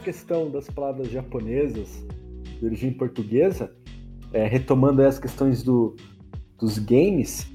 Questão 0.05 0.51
das 0.51 0.69
palavras 0.69 1.11
japonesas 1.11 2.05
de 2.61 2.67
origem 2.67 2.93
portuguesa, 2.93 3.75
é, 4.33 4.47
retomando 4.47 5.03
as 5.03 5.19
questões 5.19 5.63
do, 5.63 5.97
dos 6.59 6.79
games, 6.79 7.51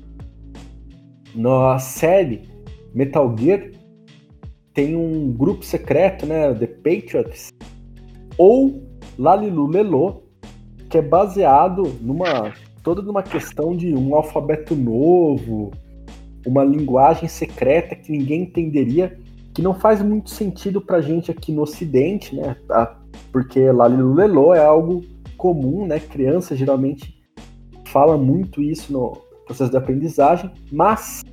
na 1.36 1.78
série 1.78 2.42
Metal 2.94 3.36
Gear 3.38 3.70
tem 4.74 4.96
um 4.96 5.32
grupo 5.32 5.64
secreto, 5.64 6.26
né, 6.26 6.52
The 6.54 6.66
Patriots, 6.68 7.50
ou 8.38 8.84
Lalilu 9.18 9.68
Lelo, 9.68 10.24
que 10.90 10.98
é 10.98 11.02
baseado 11.02 11.84
numa 12.02 12.54
toda 12.82 13.02
numa 13.02 13.22
questão 13.22 13.76
de 13.76 13.94
um 13.94 14.16
alfabeto 14.16 14.74
novo, 14.74 15.72
uma 16.46 16.64
linguagem 16.64 17.28
secreta 17.28 17.96
que 17.96 18.12
ninguém 18.12 18.44
entenderia, 18.44 19.20
que 19.60 19.64
não 19.64 19.74
faz 19.74 20.02
muito 20.02 20.30
sentido 20.30 20.80
pra 20.80 21.02
gente 21.02 21.30
aqui 21.30 21.52
no 21.52 21.64
Ocidente, 21.64 22.34
né? 22.34 22.56
Porque 23.30 23.70
Lalilu 23.70 24.14
Lelo 24.14 24.54
é 24.54 24.64
algo 24.64 25.04
comum, 25.36 25.86
né? 25.86 26.00
Criança 26.00 26.56
geralmente 26.56 27.22
fala 27.88 28.18
muito 28.18 28.62
isso 28.62 28.94
no 28.94 29.18
processo 29.46 29.70
de 29.70 29.76
aprendizagem, 29.76 30.50
mas 30.72 31.26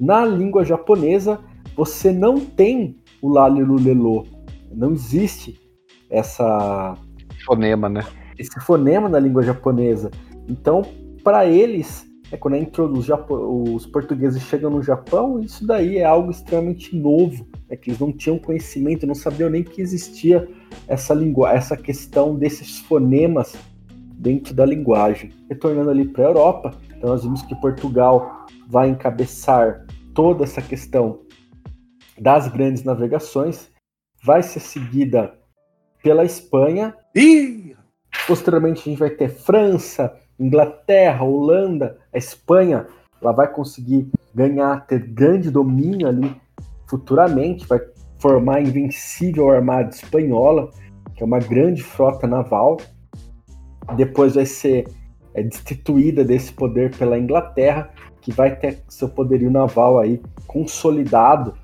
na 0.00 0.24
língua 0.24 0.64
japonesa 0.64 1.40
você 1.76 2.10
não 2.10 2.40
tem 2.40 2.96
o 3.20 3.28
Lalilu 3.28 3.76
Lelo, 3.78 4.26
não 4.72 4.92
existe 4.92 5.60
essa 6.08 6.96
Fonema, 7.44 7.86
né? 7.86 8.02
esse 8.38 8.58
fonema 8.60 9.10
na 9.10 9.18
língua 9.18 9.42
japonesa. 9.42 10.10
Então, 10.48 10.80
para 11.22 11.44
eles, 11.44 12.06
é 12.32 12.36
quando 12.38 12.54
a 12.54 12.58
intro- 12.58 12.90
os, 12.90 13.86
portugueses 13.86 14.42
chegam 14.44 14.70
no 14.70 14.82
Japão, 14.82 15.38
isso 15.38 15.66
daí 15.66 15.98
é 15.98 16.04
algo 16.04 16.30
extremamente 16.30 16.96
novo, 16.96 17.46
é 17.68 17.76
que 17.76 17.90
eles 17.90 18.00
não 18.00 18.10
tinham 18.10 18.38
conhecimento, 18.38 19.06
não 19.06 19.14
sabiam 19.14 19.50
nem 19.50 19.62
que 19.62 19.82
existia 19.82 20.48
essa 20.88 21.12
língua, 21.12 21.52
essa 21.52 21.76
questão 21.76 22.34
desses 22.34 22.78
fonemas 22.78 23.54
dentro 24.14 24.54
da 24.54 24.64
linguagem. 24.64 25.30
Retornando 25.46 25.90
ali 25.90 26.08
para 26.08 26.24
a 26.24 26.28
Europa, 26.28 26.70
então 26.96 27.10
nós 27.10 27.22
vimos 27.22 27.42
que 27.42 27.54
Portugal 27.56 28.46
vai 28.66 28.88
encabeçar 28.88 29.86
toda 30.14 30.44
essa 30.44 30.62
questão 30.62 31.20
das 32.18 32.48
grandes 32.48 32.82
navegações, 32.82 33.70
vai 34.24 34.42
ser 34.42 34.60
seguida 34.60 35.34
pela 36.02 36.24
Espanha 36.24 36.94
Ih, 37.14 37.76
Posteriormente 38.26 38.80
a 38.80 38.84
gente 38.84 38.98
vai 38.98 39.10
ter 39.10 39.28
França, 39.28 40.14
Inglaterra, 40.42 41.24
Holanda, 41.24 41.98
a 42.12 42.18
Espanha, 42.18 42.86
ela 43.20 43.32
vai 43.32 43.50
conseguir 43.52 44.08
ganhar, 44.34 44.86
ter 44.86 44.98
grande 44.98 45.50
domínio 45.50 46.08
ali 46.08 46.34
futuramente, 46.86 47.66
vai 47.66 47.80
formar 48.18 48.56
a 48.56 48.60
invencível 48.60 49.50
armada 49.50 49.90
espanhola, 49.90 50.70
que 51.14 51.22
é 51.22 51.26
uma 51.26 51.38
grande 51.38 51.82
frota 51.82 52.26
naval. 52.26 52.78
Depois 53.96 54.34
vai 54.34 54.46
ser 54.46 54.86
é, 55.34 55.42
destituída 55.42 56.24
desse 56.24 56.52
poder 56.52 56.96
pela 56.96 57.18
Inglaterra, 57.18 57.90
que 58.20 58.32
vai 58.32 58.54
ter 58.54 58.82
seu 58.88 59.08
poderio 59.08 59.50
naval 59.50 59.98
aí 59.98 60.20
consolidado 60.46 61.54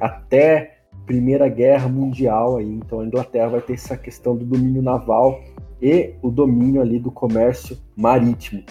até 0.00 0.78
Primeira 1.06 1.48
Guerra 1.48 1.88
Mundial 1.88 2.56
aí. 2.56 2.70
Então 2.74 3.00
a 3.00 3.04
Inglaterra 3.04 3.48
vai 3.48 3.60
ter 3.60 3.74
essa 3.74 3.96
questão 3.96 4.36
do 4.36 4.44
domínio 4.44 4.82
naval 4.82 5.40
e 5.80 6.14
o 6.22 6.30
domínio 6.30 6.80
ali 6.80 6.98
do 6.98 7.10
comércio 7.10 7.78
marítimo. 7.96 8.62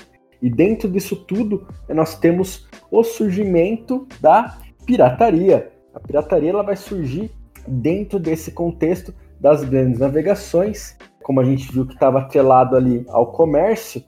E 0.41 0.49
dentro 0.49 0.89
disso 0.89 1.15
tudo, 1.15 1.67
nós 1.89 2.17
temos 2.17 2.67
o 2.91 3.03
surgimento 3.03 4.07
da 4.21 4.57
pirataria. 4.85 5.71
A 5.93 5.99
pirataria 5.99 6.49
ela 6.51 6.63
vai 6.63 6.75
surgir 6.75 7.31
dentro 7.67 8.19
desse 8.19 8.51
contexto 8.51 9.13
das 9.39 9.63
grandes 9.63 9.99
navegações, 9.99 10.95
como 11.23 11.39
a 11.41 11.43
gente 11.43 11.71
viu 11.71 11.85
que 11.85 11.93
estava 11.93 12.19
atrelado 12.19 12.75
ali 12.75 13.05
ao 13.09 13.31
comércio, 13.31 14.03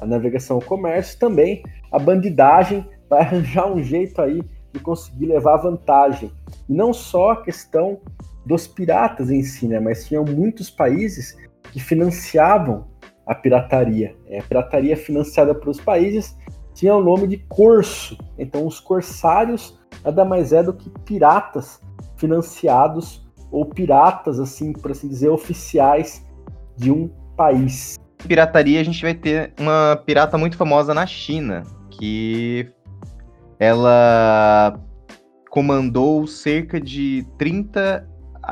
a 0.00 0.06
navegação 0.06 0.56
ao 0.56 0.62
comércio 0.62 1.18
também, 1.18 1.62
a 1.92 1.98
bandidagem 1.98 2.84
vai 3.08 3.20
arranjar 3.20 3.70
um 3.70 3.82
jeito 3.82 4.20
aí 4.20 4.42
de 4.72 4.80
conseguir 4.80 5.26
levar 5.26 5.58
vantagem. 5.58 6.30
E 6.68 6.72
não 6.72 6.92
só 6.92 7.32
a 7.32 7.42
questão 7.42 8.00
dos 8.44 8.66
piratas 8.66 9.30
em 9.30 9.42
si, 9.42 9.68
né, 9.68 9.78
mas 9.78 10.06
tinham 10.06 10.24
muitos 10.24 10.68
países 10.68 11.36
que 11.74 11.80
financiavam 11.80 12.86
a 13.26 13.34
pirataria. 13.34 14.14
É, 14.28 14.38
a 14.38 14.42
pirataria 14.44 14.96
financiada 14.96 15.52
pelos 15.52 15.80
países 15.80 16.38
tinha 16.72 16.94
o 16.94 17.02
nome 17.02 17.26
de 17.26 17.38
corso. 17.48 18.16
Então, 18.38 18.64
os 18.64 18.78
corsários 18.78 19.76
nada 20.04 20.24
mais 20.24 20.52
é 20.52 20.62
do 20.62 20.72
que 20.72 20.88
piratas 21.04 21.80
financiados 22.16 23.26
ou 23.50 23.66
piratas, 23.66 24.38
assim, 24.38 24.72
por 24.72 24.92
assim 24.92 25.08
dizer, 25.08 25.30
oficiais 25.30 26.24
de 26.76 26.92
um 26.92 27.10
país. 27.36 27.96
pirataria, 28.24 28.80
a 28.80 28.84
gente 28.84 29.02
vai 29.02 29.14
ter 29.14 29.52
uma 29.58 30.00
pirata 30.06 30.38
muito 30.38 30.56
famosa 30.56 30.94
na 30.94 31.06
China, 31.06 31.64
que 31.90 32.70
ela 33.58 34.78
comandou 35.50 36.24
cerca 36.28 36.80
de 36.80 37.26
30, 37.36 38.08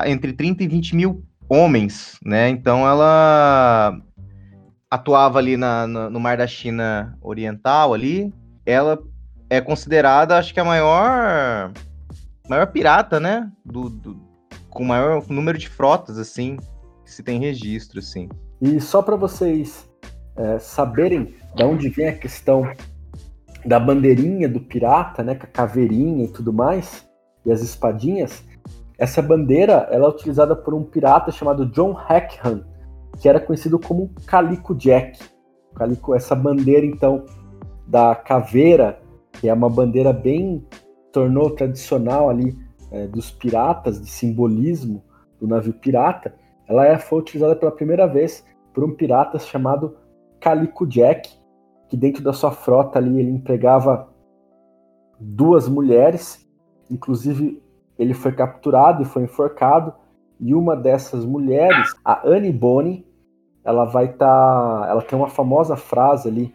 entre 0.07 0.33
30 0.33 0.63
e 0.63 0.67
20 0.67 0.95
mil 0.97 1.23
homens, 1.53 2.17
né? 2.25 2.49
Então 2.49 2.87
ela 2.87 3.95
atuava 4.89 5.39
ali 5.39 5.55
na, 5.57 5.87
na- 5.87 6.09
no 6.09 6.19
Mar 6.19 6.37
da 6.37 6.47
China 6.47 7.17
Oriental 7.21 7.93
ali. 7.93 8.33
Ela 8.65 8.99
é 9.49 9.59
considerada, 9.61 10.37
acho 10.37 10.53
que 10.53 10.59
a 10.59 10.65
maior 10.65 11.71
maior 12.49 12.67
pirata, 12.67 13.19
né? 13.19 13.49
Do, 13.65 13.89
do- 13.89 14.19
com 14.69 14.83
maior 14.83 15.23
número 15.29 15.57
de 15.57 15.69
frotas, 15.69 16.17
assim, 16.17 16.57
que 17.05 17.11
se 17.11 17.21
tem 17.21 17.39
registro, 17.39 17.99
assim. 17.99 18.27
E 18.59 18.81
só 18.81 19.01
para 19.03 19.15
vocês 19.15 19.87
é, 20.35 20.57
saberem 20.57 21.35
de 21.55 21.63
onde 21.63 21.89
vem 21.89 22.07
a 22.07 22.17
questão 22.17 22.63
da 23.63 23.79
bandeirinha 23.79 24.49
do 24.49 24.59
pirata, 24.59 25.23
né, 25.23 25.35
com 25.35 25.43
a 25.45 25.47
caveirinha 25.47 26.25
e 26.25 26.27
tudo 26.27 26.51
mais, 26.51 27.07
e 27.45 27.51
as 27.51 27.61
espadinhas, 27.61 28.43
essa 28.97 29.21
bandeira 29.21 29.87
ela 29.91 30.05
é 30.05 30.09
utilizada 30.09 30.55
por 30.55 30.73
um 30.73 30.83
pirata 30.83 31.31
chamado 31.31 31.65
John 31.65 31.93
Hackham, 31.93 32.63
que 33.19 33.27
era 33.27 33.39
conhecido 33.39 33.79
como 33.79 34.09
Calico 34.25 34.75
Jack. 34.75 35.19
Calico, 35.75 36.13
essa 36.13 36.35
bandeira 36.35 36.85
então 36.85 37.25
da 37.87 38.15
caveira, 38.15 38.99
que 39.33 39.49
é 39.49 39.53
uma 39.53 39.69
bandeira 39.69 40.13
bem 40.13 40.65
tornou 41.11 41.51
tradicional 41.51 42.29
ali 42.29 42.57
é, 42.91 43.07
dos 43.07 43.31
piratas, 43.31 44.01
de 44.01 44.09
simbolismo 44.09 45.03
do 45.39 45.47
navio 45.47 45.73
pirata, 45.73 46.35
ela 46.67 46.85
é- 46.85 46.97
foi 46.97 47.19
utilizada 47.19 47.55
pela 47.55 47.71
primeira 47.71 48.07
vez 48.07 48.45
por 48.73 48.83
um 48.83 48.93
pirata 48.95 49.37
chamado 49.39 49.95
Calico 50.39 50.85
Jack, 50.85 51.29
que 51.87 51.97
dentro 51.97 52.23
da 52.23 52.33
sua 52.33 52.51
frota 52.51 52.99
ali 52.99 53.19
ele 53.19 53.31
empregava 53.31 54.09
duas 55.19 55.67
mulheres, 55.67 56.47
inclusive 56.89 57.62
ele 57.97 58.13
foi 58.13 58.31
capturado 58.31 59.01
e 59.01 59.05
foi 59.05 59.23
enforcado, 59.23 59.93
e 60.39 60.53
uma 60.53 60.75
dessas 60.75 61.25
mulheres, 61.25 61.93
a 62.03 62.27
Annie 62.27 62.51
Bonny, 62.51 63.05
ela 63.63 63.85
vai 63.85 64.05
estar, 64.05 64.87
ela 64.89 65.01
tem 65.01 65.17
uma 65.17 65.29
famosa 65.29 65.77
frase 65.77 66.27
ali 66.27 66.53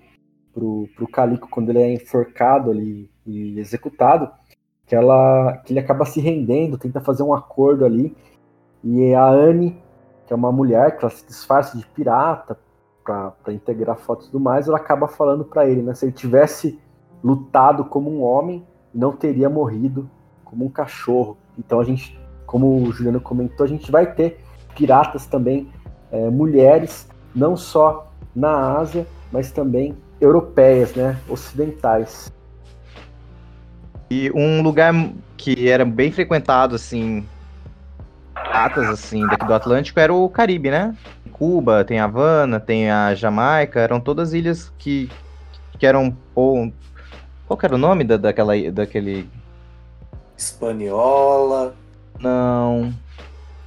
pro, 0.53 0.89
pro 0.95 1.09
Calico 1.09 1.49
quando 1.49 1.71
ele 1.71 1.81
é 1.81 1.95
enforcado 1.95 2.71
ali 2.71 3.11
e 3.27 3.59
executado, 3.59 4.31
que 4.87 4.95
ela 4.95 5.59
que 5.65 5.73
ele 5.73 5.81
acaba 5.81 6.05
se 6.05 6.21
rendendo, 6.21 6.79
tenta 6.79 7.01
fazer 7.01 7.23
um 7.23 7.33
acordo 7.33 7.85
ali, 7.85 8.15
e 8.83 9.15
a 9.15 9.27
Anne 9.27 9.81
que 10.29 10.35
é 10.35 10.37
uma 10.37 10.53
mulher 10.53 10.99
que 10.99 11.05
ela 11.05 11.11
se 11.11 11.27
disfarça 11.27 11.79
de 11.79 11.87
pirata 11.87 12.59
para 13.03 13.55
integrar 13.55 13.97
fotos 13.97 14.27
e 14.27 14.31
tudo 14.31 14.45
mais, 14.45 14.69
ela 14.69 14.77
acaba 14.77 15.09
falando 15.09 15.43
para 15.43 15.67
ele, 15.67 15.81
né? 15.81 15.95
Se 15.95 16.05
ele 16.05 16.13
tivesse 16.13 16.79
lutado 17.25 17.87
como 17.87 18.11
um 18.11 18.23
homem, 18.23 18.63
não 18.93 19.17
teria 19.17 19.49
morrido 19.49 20.09
como 20.49 20.65
um 20.65 20.69
cachorro. 20.69 21.37
Então 21.59 21.81
a 21.81 21.85
gente, 21.85 22.19
como 22.47 22.83
o 22.83 22.93
Juliano 22.93 23.21
comentou, 23.21 23.65
a 23.65 23.69
gente 23.69 23.91
vai 23.91 24.13
ter 24.13 24.41
piratas 24.75 25.27
também, 25.27 25.69
é, 26.11 26.31
mulheres, 26.31 27.09
não 27.35 27.57
só 27.57 28.11
na 28.35 28.79
Ásia, 28.79 29.07
mas 29.31 29.53
também 29.53 29.97
europeias, 30.21 30.95
né? 30.95 31.19
Ocidentais. 31.29 32.33
E 34.11 34.31
um 34.35 34.63
lugar 34.63 34.95
que 35.37 35.69
era 35.69 35.85
bem 35.85 36.11
frequentado, 36.11 36.75
assim, 36.75 37.27
atas, 38.35 38.89
assim, 38.89 39.27
daqui 39.27 39.47
do 39.47 39.53
Atlântico 39.55 40.01
era 40.01 40.13
o 40.13 40.29
Caribe, 40.29 40.71
né? 40.71 40.97
Cuba, 41.33 41.85
tem 41.85 42.01
Havana, 42.01 42.59
tem 42.59 42.91
a 42.91 43.15
Jamaica, 43.15 43.81
eram 43.81 44.01
todas 44.01 44.33
ilhas 44.33 44.73
que, 44.79 45.09
que 45.79 45.87
eram, 45.87 46.17
ou, 46.35 46.73
qual 47.47 47.59
era 47.63 47.75
o 47.75 47.79
nome 47.79 48.03
da, 48.03 48.17
daquela, 48.17 48.55
daquele, 48.73 49.29
Espanhola, 50.39 51.75
não, 52.21 52.95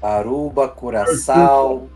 Aruba, 0.01 0.67
Curaçao. 0.67 1.89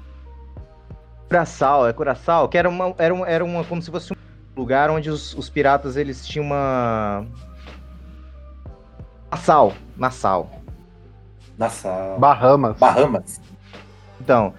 Curaçao, 1.28 1.88
é 1.88 1.94
Curaçao, 1.94 2.48
que 2.48 2.58
era 2.58 2.70
uma, 2.70 2.94
era 2.98 3.14
uma, 3.14 3.28
era 3.28 3.44
uma 3.44 3.64
como 3.64 3.82
se 3.82 3.90
fosse 3.90 4.14
um 4.14 4.16
lugar 4.56 4.90
onde 4.90 5.10
os, 5.10 5.34
os 5.34 5.50
piratas, 5.50 5.98
eles 5.98 6.28
tinham 6.28 6.46
uma... 6.46 7.26
Nassau, 9.32 9.74
Nassau. 9.98 10.50
Nassau. 11.58 12.20
Bahamas. 12.20 12.78
Bahamas. 12.78 13.42
Então, 14.22 14.54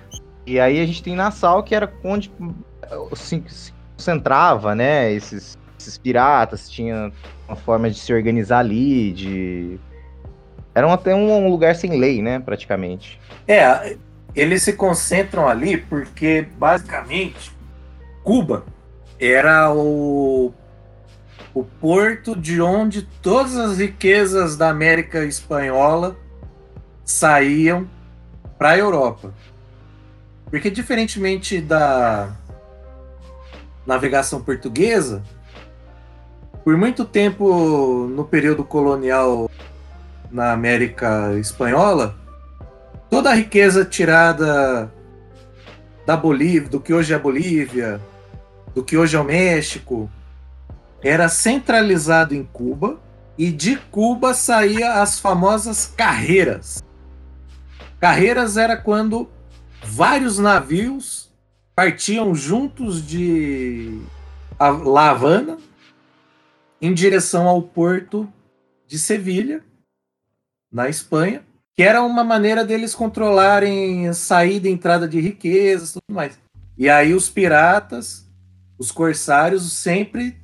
e 0.45 0.59
aí 0.59 0.81
a 0.81 0.87
gente 0.87 1.03
tem 1.03 1.15
Nassau, 1.15 1.63
que 1.63 1.75
era 1.75 1.93
onde 2.03 2.33
se, 3.15 3.45
se 3.49 3.73
concentrava, 3.97 4.75
né, 4.75 5.13
esses, 5.13 5.57
esses 5.79 5.97
piratas, 5.97 6.69
tinha 6.69 7.13
uma 7.47 7.57
forma 7.57 7.89
de 7.91 7.99
se 7.99 8.13
organizar 8.13 8.59
ali, 8.59 9.13
de... 9.13 9.81
Era 10.77 10.87
um- 10.87 10.93
até 10.93 11.15
um 11.15 11.49
lugar 11.49 11.75
sem 11.75 11.99
lei, 11.99 12.21
né, 12.21 12.39
praticamente. 12.39 13.19
É, 13.49 13.97
eles 14.35 14.63
se 14.63 14.75
concentram 14.75 15.49
ali 15.49 15.79
porque, 15.79 16.47
basicamente, 16.59 17.51
Cuba 18.23 18.63
era 19.19 19.73
o, 19.73 20.53
o 21.55 21.65
porto 21.65 22.37
de 22.37 22.61
onde 22.61 23.09
todas 23.23 23.57
as 23.57 23.79
riquezas 23.79 24.55
da 24.59 24.69
América 24.69 25.25
Espanhola 25.25 26.15
saíam 27.07 27.89
para 28.59 28.73
a 28.73 28.79
Europa. 28.79 29.33
Porque, 30.51 30.69
diferentemente 30.69 31.59
da 31.59 32.37
navegação 33.87 34.43
portuguesa, 34.43 35.23
por 36.63 36.77
muito 36.77 37.03
tempo 37.03 38.07
no 38.11 38.27
período 38.27 38.63
colonial 38.63 39.51
na 40.31 40.53
América 40.53 41.35
Espanhola, 41.39 42.17
toda 43.11 43.31
a 43.31 43.35
riqueza 43.35 43.85
tirada 43.85 44.93
da 46.07 46.17
Bolívia, 46.17 46.69
do 46.69 46.81
que 46.81 46.93
hoje 46.93 47.13
é 47.13 47.17
a 47.17 47.19
Bolívia, 47.19 48.01
do 48.75 48.85
que 48.85 48.97
hoje 48.97 49.17
é 49.17 49.21
o 49.21 49.25
México, 49.25 50.11
era 51.03 51.29
centralizado 51.29 52.35
em 52.35 52.45
Cuba 52.45 53.01
e 53.39 53.51
de 53.51 53.77
Cuba 53.77 54.35
saía 54.35 55.03
as 55.03 55.19
famosas 55.19 55.93
carreiras. 55.97 56.83
Carreiras 58.01 58.57
era 58.57 58.77
quando 58.77 59.29
vários 59.83 60.39
navios 60.39 61.31
partiam 61.75 62.35
juntos 62.35 63.07
de 63.07 64.01
La 64.59 65.11
Havana 65.11 65.59
em 66.81 66.93
direção 66.93 67.47
ao 67.47 67.63
porto 67.63 68.29
de 68.87 68.99
Sevilha, 68.99 69.63
na 70.73 70.89
Espanha, 70.89 71.43
que 71.75 71.83
era 71.83 72.03
uma 72.03 72.25
maneira 72.25 72.65
deles 72.65 72.95
controlarem 72.95 74.13
saída 74.13 74.69
e 74.69 74.73
entrada 74.73 75.07
de 75.07 75.21
riquezas 75.21 75.91
e 75.91 75.93
tudo 75.95 76.15
mais. 76.15 76.39
E 76.77 76.89
aí 76.89 77.15
os 77.15 77.29
piratas, 77.29 78.27
os 78.79 78.91
corsários, 78.91 79.73
sempre 79.73 80.37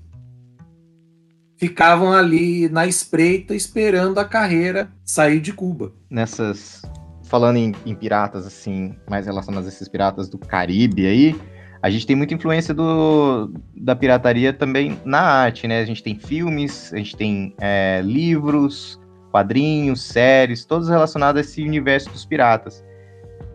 ficavam 1.59 2.13
ali 2.13 2.69
na 2.69 2.87
espreita 2.87 3.55
esperando 3.55 4.19
a 4.19 4.25
carreira 4.25 4.91
sair 5.05 5.41
de 5.41 5.53
Cuba. 5.53 5.93
nessas. 6.11 6.83
Falando 7.25 7.57
em, 7.57 7.73
em 7.87 7.95
piratas, 7.95 8.47
assim, 8.47 8.95
mais 9.09 9.25
relacionados 9.25 9.67
a 9.67 9.73
esses 9.73 9.89
piratas 9.89 10.29
do 10.29 10.37
Caribe 10.37 11.07
aí, 11.07 11.41
a 11.81 11.89
gente 11.89 12.07
tem 12.07 12.15
muita 12.15 12.35
influência 12.35 12.75
do, 12.75 13.51
da 13.75 13.97
pirataria 13.97 14.53
também 14.53 15.01
na 15.05 15.21
arte, 15.21 15.67
né? 15.67 15.81
A 15.81 15.85
gente 15.85 16.03
tem 16.03 16.19
filmes, 16.19 16.93
a 16.93 16.97
gente 16.99 17.17
tem 17.17 17.55
é, 17.59 18.03
livros, 18.05 19.01
quadrinhos, 19.33 20.03
séries, 20.03 20.65
todos 20.65 20.89
relacionados 20.89 21.39
a 21.39 21.41
esse 21.41 21.63
universo 21.63 22.11
dos 22.11 22.25
piratas. 22.25 22.85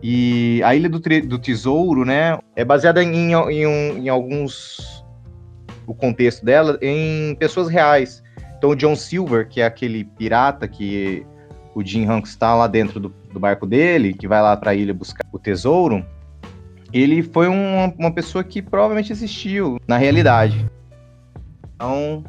E 0.02 0.60
a 0.64 0.74
Ilha 0.74 0.88
do, 0.88 0.98
do 1.00 1.38
Tesouro, 1.38 2.04
né, 2.04 2.38
é 2.54 2.64
baseada 2.64 3.02
em, 3.02 3.32
em, 3.32 3.66
um- 3.66 3.98
em 3.98 4.08
alguns. 4.08 5.04
O 5.86 5.94
contexto 5.94 6.44
dela, 6.44 6.78
em 6.82 7.34
pessoas 7.36 7.68
reais. 7.68 8.22
Então, 8.58 8.70
o 8.70 8.76
John 8.76 8.94
Silver, 8.94 9.48
que 9.48 9.60
é 9.62 9.64
aquele 9.64 10.04
pirata 10.04 10.68
que 10.68 11.24
o 11.74 11.82
Jim 11.82 12.04
Hanks 12.06 12.32
está 12.32 12.54
lá 12.54 12.66
dentro 12.66 13.00
do, 13.00 13.08
do 13.32 13.40
barco 13.40 13.66
dele, 13.66 14.12
que 14.12 14.28
vai 14.28 14.42
lá 14.42 14.54
para 14.56 14.72
a 14.72 14.74
ilha 14.74 14.92
buscar 14.92 15.24
o 15.32 15.38
tesouro, 15.38 16.04
ele 16.92 17.22
foi 17.22 17.48
uma, 17.48 17.94
uma 17.98 18.12
pessoa 18.12 18.44
que 18.44 18.60
provavelmente 18.60 19.12
existiu 19.12 19.78
na 19.88 19.96
realidade. 19.96 20.66
Então, 21.74 22.22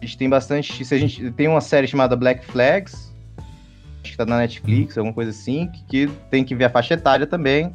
a 0.00 0.04
gente 0.04 0.16
tem 0.18 0.28
bastante. 0.28 0.84
Se 0.84 0.94
a 0.94 0.98
gente 0.98 1.30
tem 1.32 1.48
uma 1.48 1.60
série 1.60 1.86
chamada 1.86 2.14
Black 2.16 2.44
Flags, 2.46 3.12
acho 4.02 4.12
que 4.12 4.16
tá 4.16 4.24
na 4.26 4.38
Netflix, 4.38 4.96
alguma 4.96 5.14
coisa 5.14 5.30
assim, 5.30 5.68
que, 5.68 6.06
que 6.06 6.12
tem 6.30 6.44
que 6.44 6.54
ver 6.54 6.64
a 6.64 6.70
faixa 6.70 6.94
etária 6.94 7.26
também. 7.26 7.74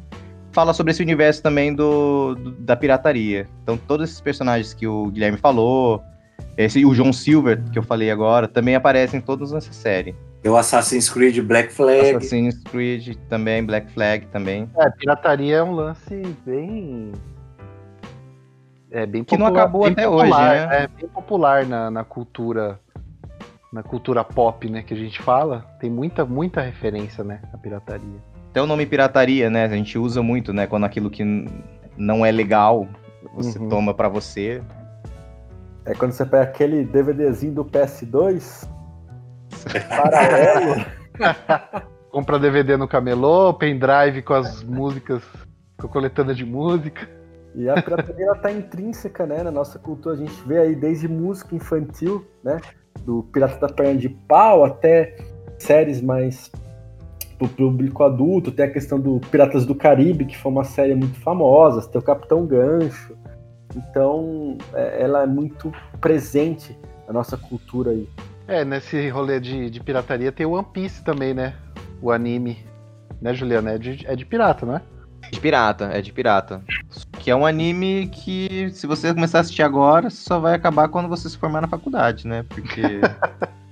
Fala 0.52 0.72
sobre 0.72 0.92
esse 0.92 1.02
universo 1.02 1.42
também 1.42 1.74
do, 1.74 2.34
do- 2.36 2.52
da 2.52 2.76
pirataria. 2.76 3.48
Então, 3.62 3.76
todos 3.76 4.08
esses 4.08 4.20
personagens 4.20 4.72
que 4.72 4.86
o 4.86 5.06
Guilherme 5.10 5.36
falou, 5.36 6.00
esse, 6.56 6.84
o 6.86 6.94
John 6.94 7.12
Silver, 7.12 7.60
que 7.72 7.78
eu 7.78 7.82
falei 7.82 8.10
agora, 8.10 8.46
também 8.46 8.74
aparecem 8.76 9.20
todos 9.20 9.50
nessa 9.52 9.72
série. 9.72 10.14
Tem 10.42 10.52
o 10.52 10.56
Assassin's 10.56 11.08
Creed 11.10 11.40
Black 11.40 11.72
Flag. 11.72 12.10
Assassin's 12.16 12.62
Creed 12.64 13.16
também, 13.28 13.64
Black 13.64 13.90
Flag 13.92 14.26
também. 14.26 14.68
É, 14.78 14.90
pirataria 14.90 15.56
é 15.56 15.62
um 15.62 15.72
lance 15.72 16.22
bem. 16.46 17.10
É 18.96 19.04
bem 19.06 19.24
Que 19.24 19.36
não 19.36 19.46
popular- 19.46 19.62
acabou 19.64 19.82
bem 19.82 19.92
até 19.92 20.04
popular, 20.04 20.22
hoje, 20.54 20.66
né? 20.68 20.76
É 20.84 20.86
bem 20.86 21.08
popular 21.08 21.66
na, 21.66 21.90
na 21.90 22.04
cultura. 22.04 22.78
Na 23.72 23.82
cultura 23.82 24.22
pop, 24.22 24.70
né, 24.70 24.84
que 24.84 24.94
a 24.94 24.96
gente 24.96 25.20
fala. 25.20 25.66
Tem 25.80 25.90
muita, 25.90 26.24
muita 26.24 26.60
referência, 26.60 27.24
né, 27.24 27.40
à 27.52 27.58
pirataria. 27.58 28.22
Até 28.50 28.62
o 28.62 28.66
nome 28.66 28.86
pirataria, 28.86 29.50
né? 29.50 29.64
A 29.64 29.68
gente 29.68 29.98
usa 29.98 30.22
muito, 30.22 30.52
né? 30.52 30.68
Quando 30.68 30.84
aquilo 30.84 31.10
que 31.10 31.24
não 31.96 32.24
é 32.24 32.30
legal, 32.30 32.86
você 33.34 33.58
Uhum. 33.58 33.68
toma 33.68 33.92
pra 33.92 34.08
você. 34.08 34.62
É 35.84 35.92
quando 35.92 36.12
você 36.12 36.24
pega 36.24 36.44
aquele 36.44 36.84
DVDzinho 36.84 37.52
do 37.52 37.64
PS2, 37.64 38.68
paralelo, 39.88 40.84
Compra 42.12 42.38
DVD 42.38 42.76
no 42.76 42.86
camelô, 42.86 43.52
pendrive 43.54 44.22
com 44.22 44.34
as 44.34 44.62
músicas, 44.62 45.20
com 45.80 45.88
a 45.88 45.90
coletânea 45.90 46.32
de 46.32 46.44
música. 46.44 47.08
E 47.54 47.68
a 47.68 47.80
pirataria 47.80 48.26
ela 48.26 48.36
tá 48.36 48.50
intrínseca, 48.50 49.26
né, 49.26 49.42
na 49.42 49.50
nossa 49.50 49.78
cultura. 49.78 50.14
A 50.14 50.18
gente 50.18 50.34
vê 50.46 50.58
aí 50.58 50.74
desde 50.74 51.06
música 51.06 51.54
infantil, 51.54 52.26
né, 52.42 52.60
do 53.04 53.22
Pirata 53.32 53.66
da 53.66 53.72
Perna 53.72 53.98
de 53.98 54.08
Pau 54.08 54.64
até 54.64 55.16
séries 55.58 56.00
mais 56.00 56.50
pro 57.38 57.48
público 57.48 58.02
adulto. 58.02 58.50
Tem 58.50 58.64
a 58.64 58.70
questão 58.70 58.98
do 58.98 59.20
Piratas 59.30 59.66
do 59.66 59.74
Caribe, 59.74 60.24
que 60.24 60.36
foi 60.36 60.50
uma 60.50 60.64
série 60.64 60.94
muito 60.94 61.18
famosa. 61.20 61.86
Tem 61.88 62.00
o 62.00 62.04
Capitão 62.04 62.46
Gancho. 62.46 63.16
Então, 63.76 64.56
é- 64.72 65.02
ela 65.02 65.22
é 65.22 65.26
muito 65.26 65.72
presente 66.00 66.76
na 67.06 67.12
nossa 67.12 67.36
cultura 67.36 67.90
aí. 67.90 68.08
É, 68.46 68.64
nesse 68.64 69.08
rolê 69.08 69.40
de, 69.40 69.70
de 69.70 69.80
pirataria 69.80 70.30
tem 70.30 70.46
o 70.46 70.52
One 70.52 70.66
Piece 70.72 71.02
também, 71.02 71.34
né? 71.34 71.54
O 72.00 72.10
anime. 72.10 72.58
Né, 73.20 73.32
Juliana? 73.32 73.72
É 73.72 73.78
de, 73.78 74.06
é 74.06 74.14
de 74.14 74.24
pirata, 74.24 74.66
não 74.66 74.76
é? 74.76 74.82
De 75.30 75.40
pirata, 75.40 75.86
é 75.86 76.02
de 76.02 76.12
pirata. 76.12 76.62
Que 77.24 77.30
é 77.30 77.36
um 77.36 77.46
anime 77.46 78.06
que, 78.08 78.68
se 78.74 78.86
você 78.86 79.14
começar 79.14 79.38
a 79.38 79.40
assistir 79.40 79.62
agora, 79.62 80.10
só 80.10 80.38
vai 80.38 80.52
acabar 80.52 80.88
quando 80.88 81.08
você 81.08 81.26
se 81.26 81.38
formar 81.38 81.62
na 81.62 81.66
faculdade, 81.66 82.28
né? 82.28 82.44
Porque. 82.46 83.00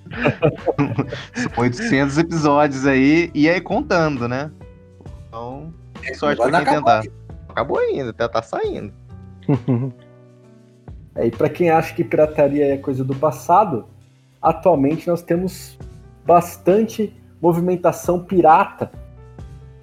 São 1.37 1.53
800 1.59 2.17
episódios 2.17 2.87
aí, 2.87 3.31
e 3.35 3.51
aí 3.51 3.61
contando, 3.61 4.27
né? 4.27 4.51
Então, 5.29 5.71
sorte 6.15 6.41
Agora 6.41 6.63
pra 6.63 6.65
quem 6.65 6.79
acabou 6.79 7.03
tentar. 7.03 7.17
Acabou 7.47 7.79
ainda, 7.79 8.09
até 8.09 8.27
tá 8.27 8.41
saindo. 8.41 8.91
É, 11.15 11.27
e 11.27 11.31
para 11.31 11.51
quem 11.51 11.69
acha 11.69 11.95
que 11.95 12.03
pirataria 12.03 12.73
é 12.73 12.79
coisa 12.79 13.05
do 13.05 13.15
passado, 13.15 13.87
atualmente 14.41 15.07
nós 15.07 15.21
temos 15.21 15.79
bastante 16.25 17.15
movimentação 17.39 18.25
pirata 18.25 18.91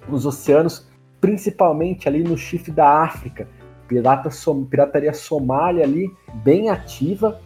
nos 0.08 0.26
oceanos, 0.26 0.88
principalmente 1.20 2.08
ali 2.08 2.24
no 2.24 2.36
chifre 2.36 2.72
da 2.72 3.04
África. 3.04 3.46
Pirata, 3.90 4.30
som- 4.30 4.64
pirataria 4.64 5.12
somália 5.12 5.82
ali, 5.82 6.08
bem 6.44 6.70
ativa. 6.70 7.40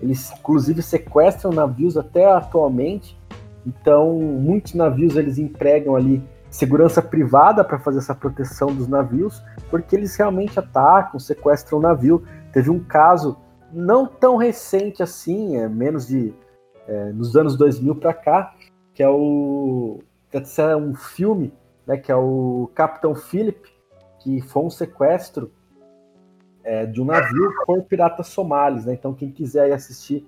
Eles, 0.00 0.32
inclusive, 0.32 0.80
sequestram 0.80 1.52
navios 1.52 1.94
até 1.98 2.24
atualmente. 2.24 3.20
Então, 3.66 4.14
muitos 4.18 4.72
navios 4.72 5.14
eles 5.14 5.36
empregam 5.36 5.94
ali 5.94 6.22
segurança 6.48 7.02
privada 7.02 7.62
para 7.62 7.78
fazer 7.78 7.98
essa 7.98 8.14
proteção 8.14 8.74
dos 8.74 8.88
navios, 8.88 9.42
porque 9.68 9.94
eles 9.94 10.16
realmente 10.16 10.58
atacam, 10.58 11.20
sequestram 11.20 11.78
o 11.78 11.82
navio. 11.82 12.24
Teve 12.50 12.70
um 12.70 12.80
caso 12.80 13.36
não 13.70 14.06
tão 14.06 14.38
recente 14.38 15.02
assim, 15.02 15.58
é 15.58 15.68
menos 15.68 16.06
de 16.06 16.32
é, 16.88 17.12
nos 17.12 17.36
anos 17.36 17.58
2000 17.58 17.94
para 17.96 18.14
cá, 18.14 18.54
que 18.94 19.02
é 19.02 19.08
o 19.08 20.00
que 20.30 20.38
é 20.62 20.76
um 20.76 20.94
filme, 20.94 21.52
né, 21.86 21.98
que 21.98 22.10
é 22.10 22.16
o 22.16 22.70
Capitão 22.74 23.14
Philip, 23.14 23.68
que 24.20 24.40
foi 24.40 24.62
um 24.62 24.70
sequestro 24.70 25.50
é, 26.62 26.86
de 26.86 27.00
um 27.00 27.04
navio 27.04 27.52
por 27.64 27.82
piratas 27.84 28.28
somalis, 28.28 28.84
né? 28.84 28.94
Então 28.94 29.14
quem 29.14 29.30
quiser 29.30 29.72
assistir, 29.72 30.26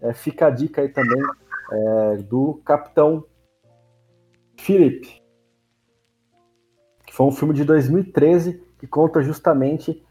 é, 0.00 0.12
fica 0.12 0.46
a 0.46 0.50
dica 0.50 0.80
aí 0.80 0.88
também 0.88 1.22
é, 1.70 2.16
do 2.16 2.60
Capitão 2.64 3.24
Philip, 4.58 5.22
que 7.06 7.14
foi 7.14 7.26
um 7.26 7.32
filme 7.32 7.54
de 7.54 7.64
2013 7.64 8.64
que 8.78 8.86
conta 8.86 9.22
justamente 9.22 10.04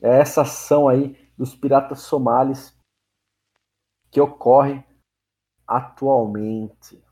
essa 0.00 0.42
ação 0.42 0.88
aí 0.88 1.16
dos 1.36 1.54
piratas 1.54 2.00
somalis 2.00 2.76
que 4.10 4.20
ocorre 4.20 4.84
atualmente. 5.66 7.02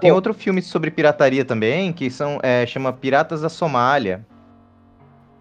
Tem 0.00 0.10
outro 0.10 0.34
filme 0.34 0.60
sobre 0.60 0.90
pirataria 0.90 1.44
também, 1.44 1.92
que 1.92 2.10
são, 2.10 2.40
é, 2.42 2.66
chama 2.66 2.92
Piratas 2.92 3.42
da 3.42 3.48
Somália. 3.48 4.26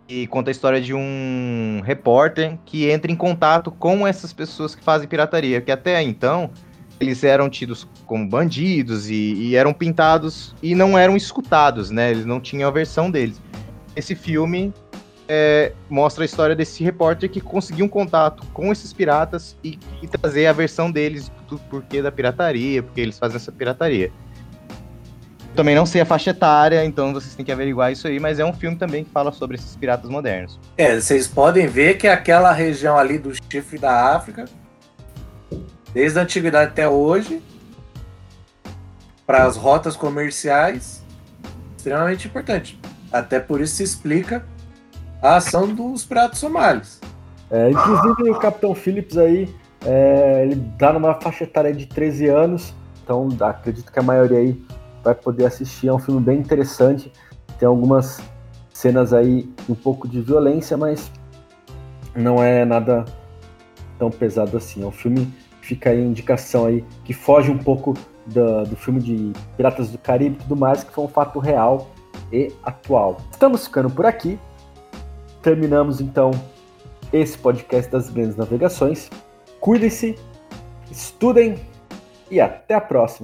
E 0.07 0.27
conta 0.27 0.49
a 0.49 0.51
história 0.51 0.81
de 0.81 0.93
um 0.93 1.81
repórter 1.83 2.57
que 2.65 2.89
entra 2.89 3.11
em 3.11 3.15
contato 3.15 3.71
com 3.71 4.05
essas 4.05 4.33
pessoas 4.33 4.75
que 4.75 4.83
fazem 4.83 5.07
pirataria, 5.07 5.61
que 5.61 5.71
até 5.71 6.01
então 6.01 6.51
eles 6.99 7.23
eram 7.23 7.49
tidos 7.49 7.87
como 8.05 8.27
bandidos 8.27 9.09
e, 9.09 9.33
e 9.33 9.55
eram 9.55 9.73
pintados 9.73 10.55
e 10.61 10.75
não 10.75 10.97
eram 10.97 11.15
escutados, 11.15 11.89
né? 11.89 12.11
Eles 12.11 12.25
não 12.25 12.39
tinham 12.39 12.67
a 12.67 12.71
versão 12.71 13.09
deles. 13.09 13.41
Esse 13.95 14.15
filme 14.15 14.73
é, 15.27 15.73
mostra 15.89 16.23
a 16.23 16.25
história 16.25 16.55
desse 16.55 16.83
repórter 16.83 17.29
que 17.29 17.39
conseguiu 17.39 17.85
um 17.85 17.89
contato 17.89 18.45
com 18.53 18.71
esses 18.71 18.91
piratas 18.91 19.57
e, 19.63 19.79
e 20.01 20.07
trazer 20.07 20.47
a 20.47 20.53
versão 20.53 20.91
deles 20.91 21.31
do 21.47 21.57
porquê 21.57 22.01
da 22.01 22.11
pirataria, 22.11 22.83
porque 22.83 23.01
eles 23.01 23.17
fazem 23.17 23.37
essa 23.37 23.51
pirataria. 23.51 24.11
Também 25.55 25.75
não 25.75 25.85
sei 25.85 26.01
a 26.01 26.05
faixa 26.05 26.31
etária, 26.31 26.83
então 26.83 27.13
vocês 27.13 27.35
têm 27.35 27.45
que 27.45 27.51
averiguar 27.51 27.91
isso 27.91 28.07
aí, 28.07 28.19
mas 28.19 28.39
é 28.39 28.45
um 28.45 28.53
filme 28.53 28.75
também 28.75 29.03
que 29.03 29.11
fala 29.11 29.31
sobre 29.31 29.55
esses 29.55 29.75
piratas 29.75 30.09
modernos. 30.09 30.59
É, 30.75 30.99
vocês 30.99 31.27
podem 31.27 31.67
ver 31.67 31.97
que 31.97 32.07
aquela 32.07 32.51
região 32.51 32.97
ali 32.97 33.19
do 33.19 33.31
chifre 33.35 33.77
da 33.77 34.15
África, 34.15 34.45
desde 35.93 36.17
a 36.17 36.23
antiguidade 36.23 36.71
até 36.71 36.89
hoje, 36.89 37.39
para 39.27 39.43
as 39.43 39.55
rotas 39.55 39.95
comerciais, 39.95 41.03
extremamente 41.77 42.27
importante. 42.27 42.79
Até 43.11 43.39
por 43.39 43.61
isso 43.61 43.75
se 43.75 43.83
explica 43.83 44.43
a 45.21 45.35
ação 45.35 45.71
dos 45.71 46.03
piratas 46.03 46.39
somalis. 46.39 46.99
É, 47.51 47.69
inclusive 47.69 48.31
o 48.31 48.39
Capitão 48.39 48.73
Phillips 48.73 49.17
aí, 49.19 49.53
é, 49.85 50.47
ele 50.47 50.55
dá 50.55 50.91
numa 50.91 51.13
faixa 51.21 51.43
etária 51.43 51.71
de 51.71 51.85
13 51.85 52.27
anos, 52.27 52.73
então 53.03 53.29
acredito 53.41 53.91
que 53.91 53.99
a 53.99 54.03
maioria 54.03 54.39
aí 54.39 54.59
vai 55.03 55.13
poder 55.13 55.45
assistir. 55.45 55.87
É 55.87 55.93
um 55.93 55.99
filme 55.99 56.21
bem 56.21 56.39
interessante, 56.39 57.11
tem 57.59 57.67
algumas 57.67 58.21
cenas 58.73 59.13
aí 59.13 59.49
um 59.69 59.75
pouco 59.75 60.07
de 60.07 60.21
violência, 60.21 60.75
mas 60.77 61.11
não 62.15 62.41
é 62.43 62.65
nada 62.65 63.05
tão 63.99 64.09
pesado 64.09 64.57
assim. 64.57 64.83
É 64.83 64.85
um 64.85 64.91
filme 64.91 65.31
que 65.61 65.67
fica 65.67 65.89
aí 65.91 66.01
indicação 66.01 66.65
aí 66.65 66.83
que 67.03 67.13
foge 67.13 67.51
um 67.51 67.57
pouco 67.57 67.93
da- 68.25 68.63
do 68.63 68.75
filme 68.75 68.99
de 68.99 69.33
Piratas 69.57 69.89
do 69.89 69.97
Caribe 69.97 70.35
e 70.35 70.43
tudo 70.43 70.55
mais, 70.55 70.83
que 70.83 70.91
foi 70.91 71.03
um 71.03 71.07
fato 71.09 71.39
real 71.39 71.89
e 72.31 72.51
atual. 72.63 73.17
Estamos 73.31 73.65
ficando 73.65 73.89
por 73.89 74.05
aqui. 74.05 74.39
Terminamos 75.41 75.99
então 75.99 76.31
esse 77.11 77.37
podcast 77.37 77.91
das 77.91 78.09
grandes 78.09 78.35
navegações. 78.35 79.09
Cuidem-se, 79.59 80.17
estudem 80.89 81.55
e 82.31 82.39
até 82.41 82.73
a 82.73 82.81
próxima. 82.81 83.21